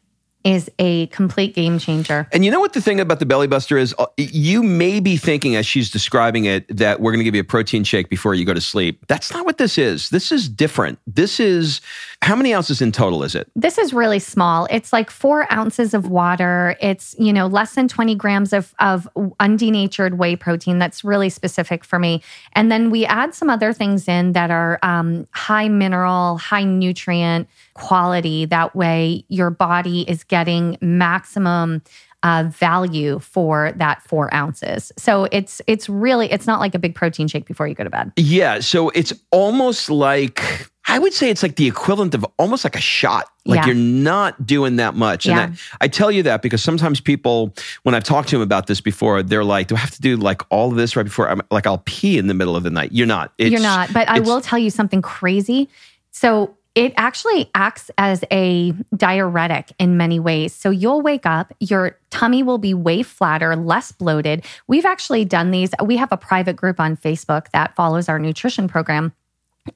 is 0.46 0.70
a 0.78 1.08
complete 1.08 1.56
game 1.56 1.80
changer. 1.80 2.28
And 2.32 2.46
you 2.46 2.52
know 2.52 2.60
what 2.60 2.74
the 2.74 2.82
thing 2.82 3.00
about 3.00 3.20
the 3.20 3.26
belly 3.26 3.48
buster 3.48 3.80
is? 3.80 3.96
Uh, 3.98 4.06
you 4.16 4.62
may 4.62 5.00
be 5.00 5.18
thinking 5.18 5.56
as 5.56 5.66
she's 5.66 5.90
describing 5.90 6.46
it 6.46 6.68
that 6.68 7.02
we're 7.02 7.12
going 7.12 7.20
to 7.20 7.24
give 7.24 7.34
you 7.34 7.42
a 7.42 7.46
protein 7.46 7.84
shake 7.84 8.10
before 8.10 8.36
you 8.36 8.46
go 8.46 8.54
to 8.54 8.62
sleep. 8.62 9.04
That's 9.08 9.34
not 9.34 9.44
what 9.44 9.58
this 9.58 9.80
is. 9.80 10.12
This 10.12 10.32
is 10.32 10.48
different. 10.48 11.00
This 11.08 11.40
is 11.40 11.82
how 12.22 12.36
many 12.36 12.54
ounces 12.54 12.80
in 12.80 12.92
total 12.92 13.24
is 13.24 13.34
it? 13.34 13.50
This 13.56 13.80
is 13.80 13.92
really 13.92 14.20
small. 14.20 14.68
It's 14.70 14.94
like 14.94 15.10
four 15.10 15.52
ounces 15.52 15.96
of 15.96 16.10
water. 16.10 16.78
It's, 16.80 17.16
you 17.18 17.34
know, 17.34 17.48
less 17.48 17.74
than 17.74 17.88
20 17.88 18.14
grams 18.14 18.54
of, 18.54 18.76
of 18.78 19.10
undenatured 19.40 20.14
whey 20.14 20.36
protein. 20.36 20.78
That's 20.78 21.04
really 21.04 21.30
specific 21.30 21.84
for 21.84 21.98
me. 21.98 22.22
And 22.54 22.72
then 22.72 22.92
we 22.92 23.04
add 23.08 23.34
some 23.34 23.50
other 23.50 23.74
things 23.74 24.08
in 24.08 24.34
that 24.34 24.52
are 24.52 24.78
um, 24.84 25.28
high 25.32 25.70
mineral, 25.70 26.38
high 26.38 26.66
nutrient 26.66 27.50
quality. 27.74 28.46
That 28.46 28.76
way 28.76 29.26
your 29.28 29.50
body 29.50 30.08
is 30.08 30.24
getting 30.24 30.35
maximum 30.82 31.82
uh, 32.26 32.44
value 32.50 33.20
for 33.20 33.72
that 33.74 34.02
four 34.02 34.34
ounces. 34.34 34.92
So 34.98 35.28
it's 35.32 35.62
it's 35.68 35.88
really 35.88 36.32
it's 36.32 36.48
not 36.48 36.60
like 36.60 36.74
a 36.74 36.80
big 36.80 36.96
protein 36.96 37.28
shake 37.28 37.46
before 37.46 37.68
you 37.68 37.76
go 37.76 37.84
to 37.84 37.90
bed. 37.90 38.12
Yeah. 38.18 38.62
So 38.62 38.90
it's 38.90 39.14
almost 39.30 39.92
like 39.92 40.42
I 40.88 40.98
would 40.98 41.14
say 41.14 41.30
it's 41.30 41.44
like 41.44 41.56
the 41.56 41.68
equivalent 41.68 42.16
of 42.16 42.26
almost 42.40 42.64
like 42.64 42.76
a 42.76 42.82
shot. 42.82 43.28
Like 43.46 43.60
yeah. 43.60 43.68
you're 43.68 43.76
not 43.76 44.46
doing 44.46 44.78
that 44.78 44.96
much. 44.96 45.28
And. 45.28 45.58
I, 45.80 45.86
I, 45.86 45.88
tell 45.88 46.12
you 46.12 46.24
that 46.24 46.42
because 46.42 46.64
sometimes 46.64 47.00
people, 47.00 47.54
when 47.84 47.94
I've 47.94 48.04
talked 48.04 48.30
to 48.30 48.36
them 48.36 48.42
about 48.42 48.66
this 48.66 48.82
before, 48.82 49.22
they're 49.22 49.44
like, 49.44 49.68
do 49.68 49.76
I 49.76 49.80
have 49.80 49.92
to 49.92 50.02
do 50.02 50.18
like 50.18 50.42
all 50.50 50.72
of 50.72 50.78
this 50.78 50.96
right 50.96 51.04
before 51.04 51.30
I'm 51.30 51.42
like, 51.52 51.68
I'll 51.68 51.84
pee 51.86 52.18
in 52.18 52.26
the 52.26 52.34
middle 52.34 52.56
of 52.56 52.64
the 52.64 52.72
night. 52.72 52.92
You're 52.92 53.08
not. 53.08 53.34
It's, 53.38 53.52
you're 53.52 53.62
not. 53.62 53.94
But 53.94 54.10
I 54.10 54.20
will 54.20 54.42
tell 54.42 54.58
you 54.58 54.72
something 54.72 55.02
crazy. 55.02 55.70
So 56.10 56.56
it 56.76 56.94
actually 56.98 57.50
acts 57.56 57.90
as 57.98 58.24
a 58.32 58.74
diuretic 58.96 59.72
in 59.80 59.96
many 59.96 60.20
ways. 60.20 60.54
So 60.54 60.70
you'll 60.70 61.02
wake 61.02 61.26
up, 61.26 61.54
your 61.62 61.98
tummy 62.10 62.44
will 62.44 62.58
be 62.58 62.74
way 62.74 63.02
flatter, 63.02 63.56
less 63.56 63.94
bloated. 63.94 64.44
We've 64.68 64.86
actually 64.86 65.24
done 65.24 65.52
these. 65.52 65.72
We 65.82 65.96
have 65.98 66.12
a 66.12 66.18
private 66.18 66.58
group 66.58 66.80
on 66.82 66.98
Facebook 66.98 67.50
that 67.52 67.76
follows 67.76 68.10
our 68.10 68.20
nutrition 68.20 68.68
program. 68.68 69.14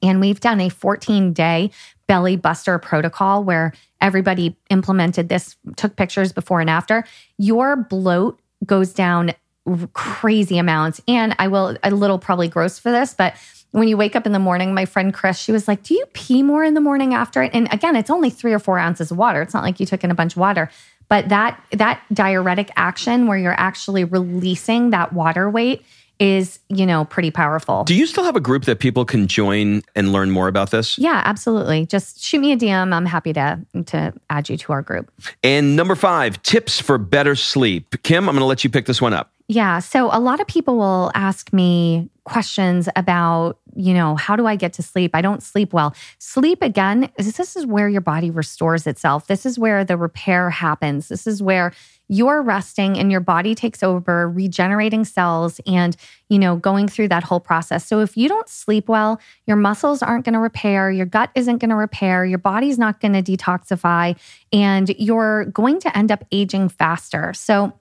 And 0.02 0.20
we've 0.20 0.40
done 0.40 0.60
a 0.60 0.68
14 0.68 1.32
day 1.32 1.70
belly 2.06 2.36
buster 2.36 2.78
protocol 2.78 3.44
where 3.44 3.72
everybody 4.00 4.56
implemented 4.68 5.28
this, 5.28 5.56
took 5.76 5.96
pictures 5.96 6.32
before 6.32 6.60
and 6.60 6.68
after. 6.68 7.04
Your 7.38 7.76
bloat 7.76 8.40
goes 8.66 8.92
down 8.92 9.32
crazy 9.94 10.58
amounts. 10.58 11.00
And 11.08 11.34
I 11.38 11.48
will, 11.48 11.76
a 11.82 11.90
little 11.90 12.18
probably 12.18 12.48
gross 12.48 12.78
for 12.78 12.90
this, 12.90 13.14
but 13.14 13.34
when 13.72 13.88
you 13.88 13.96
wake 13.96 14.16
up 14.16 14.26
in 14.26 14.32
the 14.32 14.38
morning, 14.38 14.74
my 14.74 14.84
friend 14.84 15.14
Chris, 15.14 15.38
she 15.38 15.52
was 15.52 15.68
like, 15.68 15.82
Do 15.82 15.94
you 15.94 16.04
pee 16.12 16.42
more 16.42 16.64
in 16.64 16.74
the 16.74 16.80
morning 16.80 17.14
after 17.14 17.42
it? 17.42 17.52
And 17.54 17.72
again, 17.72 17.96
it's 17.96 18.10
only 18.10 18.30
three 18.30 18.52
or 18.52 18.58
four 18.58 18.78
ounces 18.78 19.10
of 19.10 19.18
water. 19.18 19.42
It's 19.42 19.54
not 19.54 19.62
like 19.62 19.80
you 19.80 19.86
took 19.86 20.04
in 20.04 20.10
a 20.10 20.14
bunch 20.14 20.32
of 20.32 20.38
water. 20.38 20.70
But 21.08 21.28
that 21.28 21.60
that 21.72 22.02
diuretic 22.12 22.70
action 22.76 23.26
where 23.26 23.36
you're 23.36 23.58
actually 23.58 24.04
releasing 24.04 24.90
that 24.90 25.12
water 25.12 25.50
weight 25.50 25.84
is, 26.20 26.60
you 26.68 26.86
know, 26.86 27.06
pretty 27.06 27.30
powerful. 27.30 27.82
Do 27.84 27.94
you 27.94 28.06
still 28.06 28.24
have 28.24 28.36
a 28.36 28.40
group 28.40 28.66
that 28.66 28.78
people 28.78 29.04
can 29.04 29.26
join 29.26 29.82
and 29.96 30.12
learn 30.12 30.30
more 30.30 30.46
about 30.46 30.70
this? 30.70 30.98
Yeah, 30.98 31.22
absolutely. 31.24 31.86
Just 31.86 32.22
shoot 32.22 32.38
me 32.40 32.52
a 32.52 32.56
DM. 32.56 32.92
I'm 32.92 33.06
happy 33.06 33.32
to 33.32 33.58
to 33.86 34.12
add 34.28 34.48
you 34.48 34.56
to 34.58 34.72
our 34.72 34.82
group. 34.82 35.10
And 35.42 35.74
number 35.74 35.94
5, 35.94 36.42
tips 36.42 36.80
for 36.80 36.98
better 36.98 37.34
sleep. 37.34 38.02
Kim, 38.02 38.28
I'm 38.28 38.34
going 38.34 38.42
to 38.42 38.46
let 38.46 38.62
you 38.62 38.70
pick 38.70 38.86
this 38.86 39.00
one 39.00 39.14
up. 39.14 39.32
Yeah. 39.48 39.80
So 39.80 40.10
a 40.12 40.20
lot 40.20 40.40
of 40.40 40.46
people 40.46 40.76
will 40.76 41.10
ask 41.14 41.52
me 41.52 42.08
questions 42.24 42.88
about, 42.94 43.58
you 43.74 43.94
know, 43.94 44.16
how 44.16 44.36
do 44.36 44.46
I 44.46 44.56
get 44.56 44.72
to 44.74 44.82
sleep? 44.82 45.12
I 45.14 45.22
don't 45.22 45.42
sleep 45.42 45.72
well. 45.72 45.94
Sleep 46.18 46.62
again, 46.62 47.10
this 47.16 47.56
is 47.56 47.66
where 47.66 47.88
your 47.88 48.00
body 48.00 48.30
restores 48.30 48.86
itself. 48.86 49.26
This 49.26 49.46
is 49.46 49.58
where 49.58 49.84
the 49.84 49.96
repair 49.96 50.50
happens. 50.50 51.08
This 51.08 51.26
is 51.26 51.42
where 51.42 51.72
you're 52.08 52.42
resting 52.42 52.98
and 52.98 53.12
your 53.12 53.20
body 53.20 53.54
takes 53.54 53.84
over, 53.84 54.28
regenerating 54.28 55.04
cells 55.04 55.60
and, 55.64 55.96
you 56.28 56.40
know, 56.40 56.56
going 56.56 56.88
through 56.88 57.06
that 57.06 57.22
whole 57.22 57.38
process. 57.38 57.86
So 57.86 58.00
if 58.00 58.16
you 58.16 58.28
don't 58.28 58.48
sleep 58.48 58.88
well, 58.88 59.20
your 59.46 59.56
muscles 59.56 60.02
aren't 60.02 60.24
going 60.24 60.32
to 60.32 60.40
repair, 60.40 60.90
your 60.90 61.06
gut 61.06 61.30
isn't 61.36 61.58
going 61.58 61.70
to 61.70 61.76
repair, 61.76 62.24
your 62.24 62.38
body's 62.38 62.78
not 62.78 63.00
going 63.00 63.12
to 63.12 63.22
detoxify, 63.22 64.18
and 64.52 64.88
you're 64.98 65.44
going 65.46 65.78
to 65.80 65.96
end 65.96 66.10
up 66.10 66.24
aging 66.32 66.68
faster. 66.68 67.32
So 67.32 67.78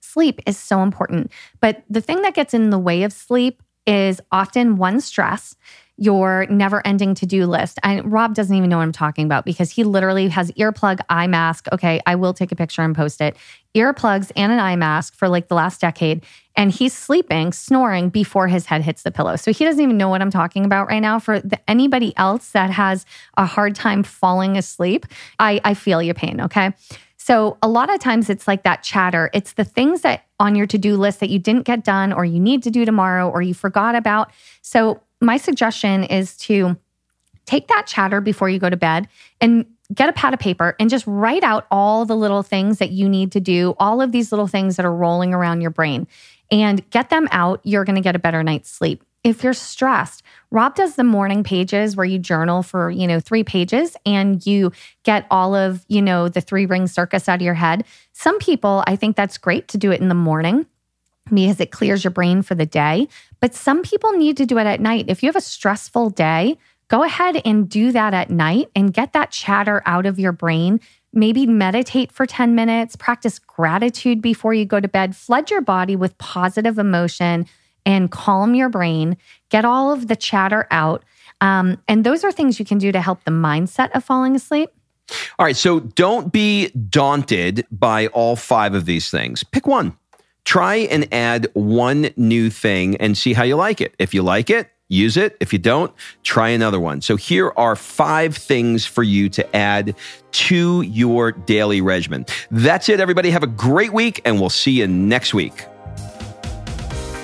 sleep 0.00 0.40
is 0.46 0.56
so 0.56 0.82
important. 0.82 1.30
But 1.60 1.82
the 1.90 2.00
thing 2.00 2.22
that 2.22 2.34
gets 2.34 2.54
in 2.54 2.70
the 2.70 2.78
way 2.78 3.02
of 3.02 3.12
sleep 3.12 3.62
is 3.88 4.20
often 4.30 4.76
one 4.76 5.00
stress 5.00 5.56
your 5.98 6.46
never 6.48 6.86
ending 6.86 7.12
to 7.12 7.26
do 7.26 7.44
list. 7.44 7.78
And 7.82 8.10
Rob 8.12 8.34
doesn't 8.34 8.54
even 8.54 8.70
know 8.70 8.76
what 8.76 8.84
I'm 8.84 8.92
talking 8.92 9.24
about 9.24 9.44
because 9.44 9.70
he 9.72 9.82
literally 9.82 10.28
has 10.28 10.52
earplug, 10.52 11.00
eye 11.08 11.26
mask. 11.26 11.66
Okay, 11.72 12.00
I 12.06 12.14
will 12.14 12.32
take 12.32 12.52
a 12.52 12.56
picture 12.56 12.82
and 12.82 12.94
post 12.94 13.20
it. 13.20 13.36
Earplugs 13.74 14.30
and 14.36 14.52
an 14.52 14.60
eye 14.60 14.76
mask 14.76 15.14
for 15.14 15.28
like 15.28 15.48
the 15.48 15.56
last 15.56 15.80
decade. 15.80 16.24
And 16.56 16.70
he's 16.70 16.92
sleeping, 16.92 17.52
snoring 17.52 18.10
before 18.10 18.46
his 18.46 18.66
head 18.66 18.82
hits 18.82 19.02
the 19.02 19.10
pillow. 19.10 19.34
So 19.34 19.52
he 19.52 19.64
doesn't 19.64 19.82
even 19.82 19.96
know 19.96 20.08
what 20.08 20.22
I'm 20.22 20.30
talking 20.30 20.64
about 20.64 20.86
right 20.86 21.00
now. 21.00 21.18
For 21.18 21.40
the, 21.40 21.58
anybody 21.68 22.16
else 22.16 22.52
that 22.52 22.70
has 22.70 23.04
a 23.36 23.44
hard 23.44 23.74
time 23.74 24.04
falling 24.04 24.56
asleep, 24.56 25.04
I, 25.40 25.60
I 25.64 25.74
feel 25.74 26.00
your 26.00 26.14
pain. 26.14 26.40
Okay. 26.42 26.72
So 27.18 27.58
a 27.62 27.68
lot 27.68 27.92
of 27.92 28.00
times 28.00 28.30
it's 28.30 28.48
like 28.48 28.62
that 28.62 28.82
chatter. 28.82 29.28
It's 29.34 29.52
the 29.52 29.64
things 29.64 30.00
that 30.02 30.24
on 30.40 30.54
your 30.54 30.66
to 30.68 30.78
do 30.78 30.96
list 30.96 31.20
that 31.20 31.30
you 31.30 31.38
didn't 31.38 31.64
get 31.64 31.84
done 31.84 32.12
or 32.12 32.24
you 32.24 32.40
need 32.40 32.62
to 32.62 32.70
do 32.70 32.84
tomorrow 32.84 33.28
or 33.28 33.42
you 33.42 33.54
forgot 33.54 33.94
about. 33.94 34.30
So 34.62 35.02
my 35.20 35.36
suggestion 35.36 36.04
is 36.04 36.36
to 36.38 36.76
take 37.44 37.66
that 37.68 37.86
chatter 37.86 38.20
before 38.20 38.48
you 38.48 38.58
go 38.58 38.70
to 38.70 38.76
bed 38.76 39.08
and 39.40 39.66
get 39.92 40.08
a 40.08 40.12
pad 40.12 40.32
of 40.32 40.40
paper 40.40 40.76
and 40.78 40.88
just 40.88 41.06
write 41.06 41.42
out 41.42 41.66
all 41.70 42.04
the 42.04 42.16
little 42.16 42.42
things 42.42 42.78
that 42.78 42.90
you 42.90 43.08
need 43.08 43.32
to 43.32 43.40
do, 43.40 43.74
all 43.78 44.00
of 44.00 44.12
these 44.12 44.30
little 44.30 44.46
things 44.46 44.76
that 44.76 44.86
are 44.86 44.94
rolling 44.94 45.34
around 45.34 45.60
your 45.60 45.70
brain 45.70 46.06
and 46.50 46.88
get 46.90 47.10
them 47.10 47.26
out. 47.32 47.60
You're 47.64 47.84
going 47.84 47.96
to 47.96 48.02
get 48.02 48.14
a 48.14 48.18
better 48.18 48.42
night's 48.42 48.70
sleep. 48.70 49.02
If 49.24 49.42
you're 49.42 49.52
stressed, 49.52 50.22
Rob 50.50 50.74
does 50.76 50.94
the 50.94 51.04
morning 51.04 51.42
pages 51.42 51.96
where 51.96 52.06
you 52.06 52.18
journal 52.18 52.62
for, 52.62 52.90
you 52.90 53.06
know, 53.06 53.20
three 53.20 53.44
pages 53.44 53.96
and 54.06 54.44
you 54.46 54.72
get 55.02 55.26
all 55.30 55.54
of, 55.54 55.84
you 55.88 56.00
know, 56.00 56.28
the 56.28 56.40
three 56.40 56.66
ring 56.66 56.86
circus 56.86 57.28
out 57.28 57.36
of 57.36 57.42
your 57.42 57.54
head. 57.54 57.84
Some 58.12 58.38
people, 58.38 58.84
I 58.86 58.96
think 58.96 59.16
that's 59.16 59.36
great 59.36 59.68
to 59.68 59.78
do 59.78 59.90
it 59.90 60.00
in 60.00 60.08
the 60.08 60.14
morning 60.14 60.66
because 61.28 61.60
it 61.60 61.72
clears 61.72 62.04
your 62.04 62.10
brain 62.12 62.42
for 62.42 62.54
the 62.54 62.64
day. 62.64 63.08
But 63.40 63.54
some 63.54 63.82
people 63.82 64.12
need 64.12 64.36
to 64.38 64.46
do 64.46 64.58
it 64.58 64.66
at 64.66 64.80
night. 64.80 65.06
If 65.08 65.22
you 65.22 65.28
have 65.28 65.36
a 65.36 65.40
stressful 65.40 66.10
day, 66.10 66.56
go 66.86 67.02
ahead 67.02 67.42
and 67.44 67.68
do 67.68 67.92
that 67.92 68.14
at 68.14 68.30
night 68.30 68.70
and 68.74 68.94
get 68.94 69.12
that 69.12 69.30
chatter 69.30 69.82
out 69.84 70.06
of 70.06 70.18
your 70.18 70.32
brain. 70.32 70.80
Maybe 71.12 71.46
meditate 71.46 72.12
for 72.12 72.24
10 72.24 72.54
minutes, 72.54 72.96
practice 72.96 73.38
gratitude 73.38 74.22
before 74.22 74.54
you 74.54 74.64
go 74.64 74.78
to 74.80 74.88
bed, 74.88 75.16
flood 75.16 75.50
your 75.50 75.60
body 75.60 75.96
with 75.96 76.16
positive 76.18 76.78
emotion 76.78 77.46
and 77.84 78.10
calm 78.10 78.54
your 78.54 78.68
brain, 78.68 79.16
get 79.50 79.64
all 79.64 79.92
of 79.92 80.08
the 80.08 80.16
chatter 80.16 80.66
out. 80.70 81.04
Um, 81.40 81.80
and 81.88 82.04
those 82.04 82.24
are 82.24 82.32
things 82.32 82.58
you 82.58 82.64
can 82.64 82.78
do 82.78 82.92
to 82.92 83.00
help 83.00 83.24
the 83.24 83.30
mindset 83.30 83.90
of 83.92 84.04
falling 84.04 84.34
asleep. 84.34 84.70
All 85.38 85.46
right. 85.46 85.56
So 85.56 85.80
don't 85.80 86.32
be 86.32 86.68
daunted 86.70 87.66
by 87.70 88.08
all 88.08 88.36
five 88.36 88.74
of 88.74 88.84
these 88.84 89.10
things. 89.10 89.42
Pick 89.42 89.66
one. 89.66 89.96
Try 90.44 90.76
and 90.76 91.12
add 91.12 91.48
one 91.54 92.10
new 92.16 92.50
thing 92.50 92.96
and 92.96 93.16
see 93.16 93.34
how 93.34 93.42
you 93.42 93.56
like 93.56 93.80
it. 93.80 93.94
If 93.98 94.14
you 94.14 94.22
like 94.22 94.48
it, 94.50 94.70
use 94.88 95.18
it. 95.18 95.36
If 95.40 95.52
you 95.52 95.58
don't, 95.58 95.92
try 96.22 96.48
another 96.48 96.80
one. 96.80 97.02
So 97.02 97.16
here 97.16 97.52
are 97.56 97.76
five 97.76 98.36
things 98.36 98.86
for 98.86 99.02
you 99.02 99.28
to 99.28 99.56
add 99.56 99.94
to 100.32 100.82
your 100.82 101.32
daily 101.32 101.82
regimen. 101.82 102.24
That's 102.50 102.88
it, 102.88 102.98
everybody. 102.98 103.28
Have 103.30 103.42
a 103.42 103.48
great 103.48 103.92
week, 103.92 104.22
and 104.24 104.40
we'll 104.40 104.48
see 104.48 104.72
you 104.72 104.86
next 104.86 105.34
week. 105.34 105.67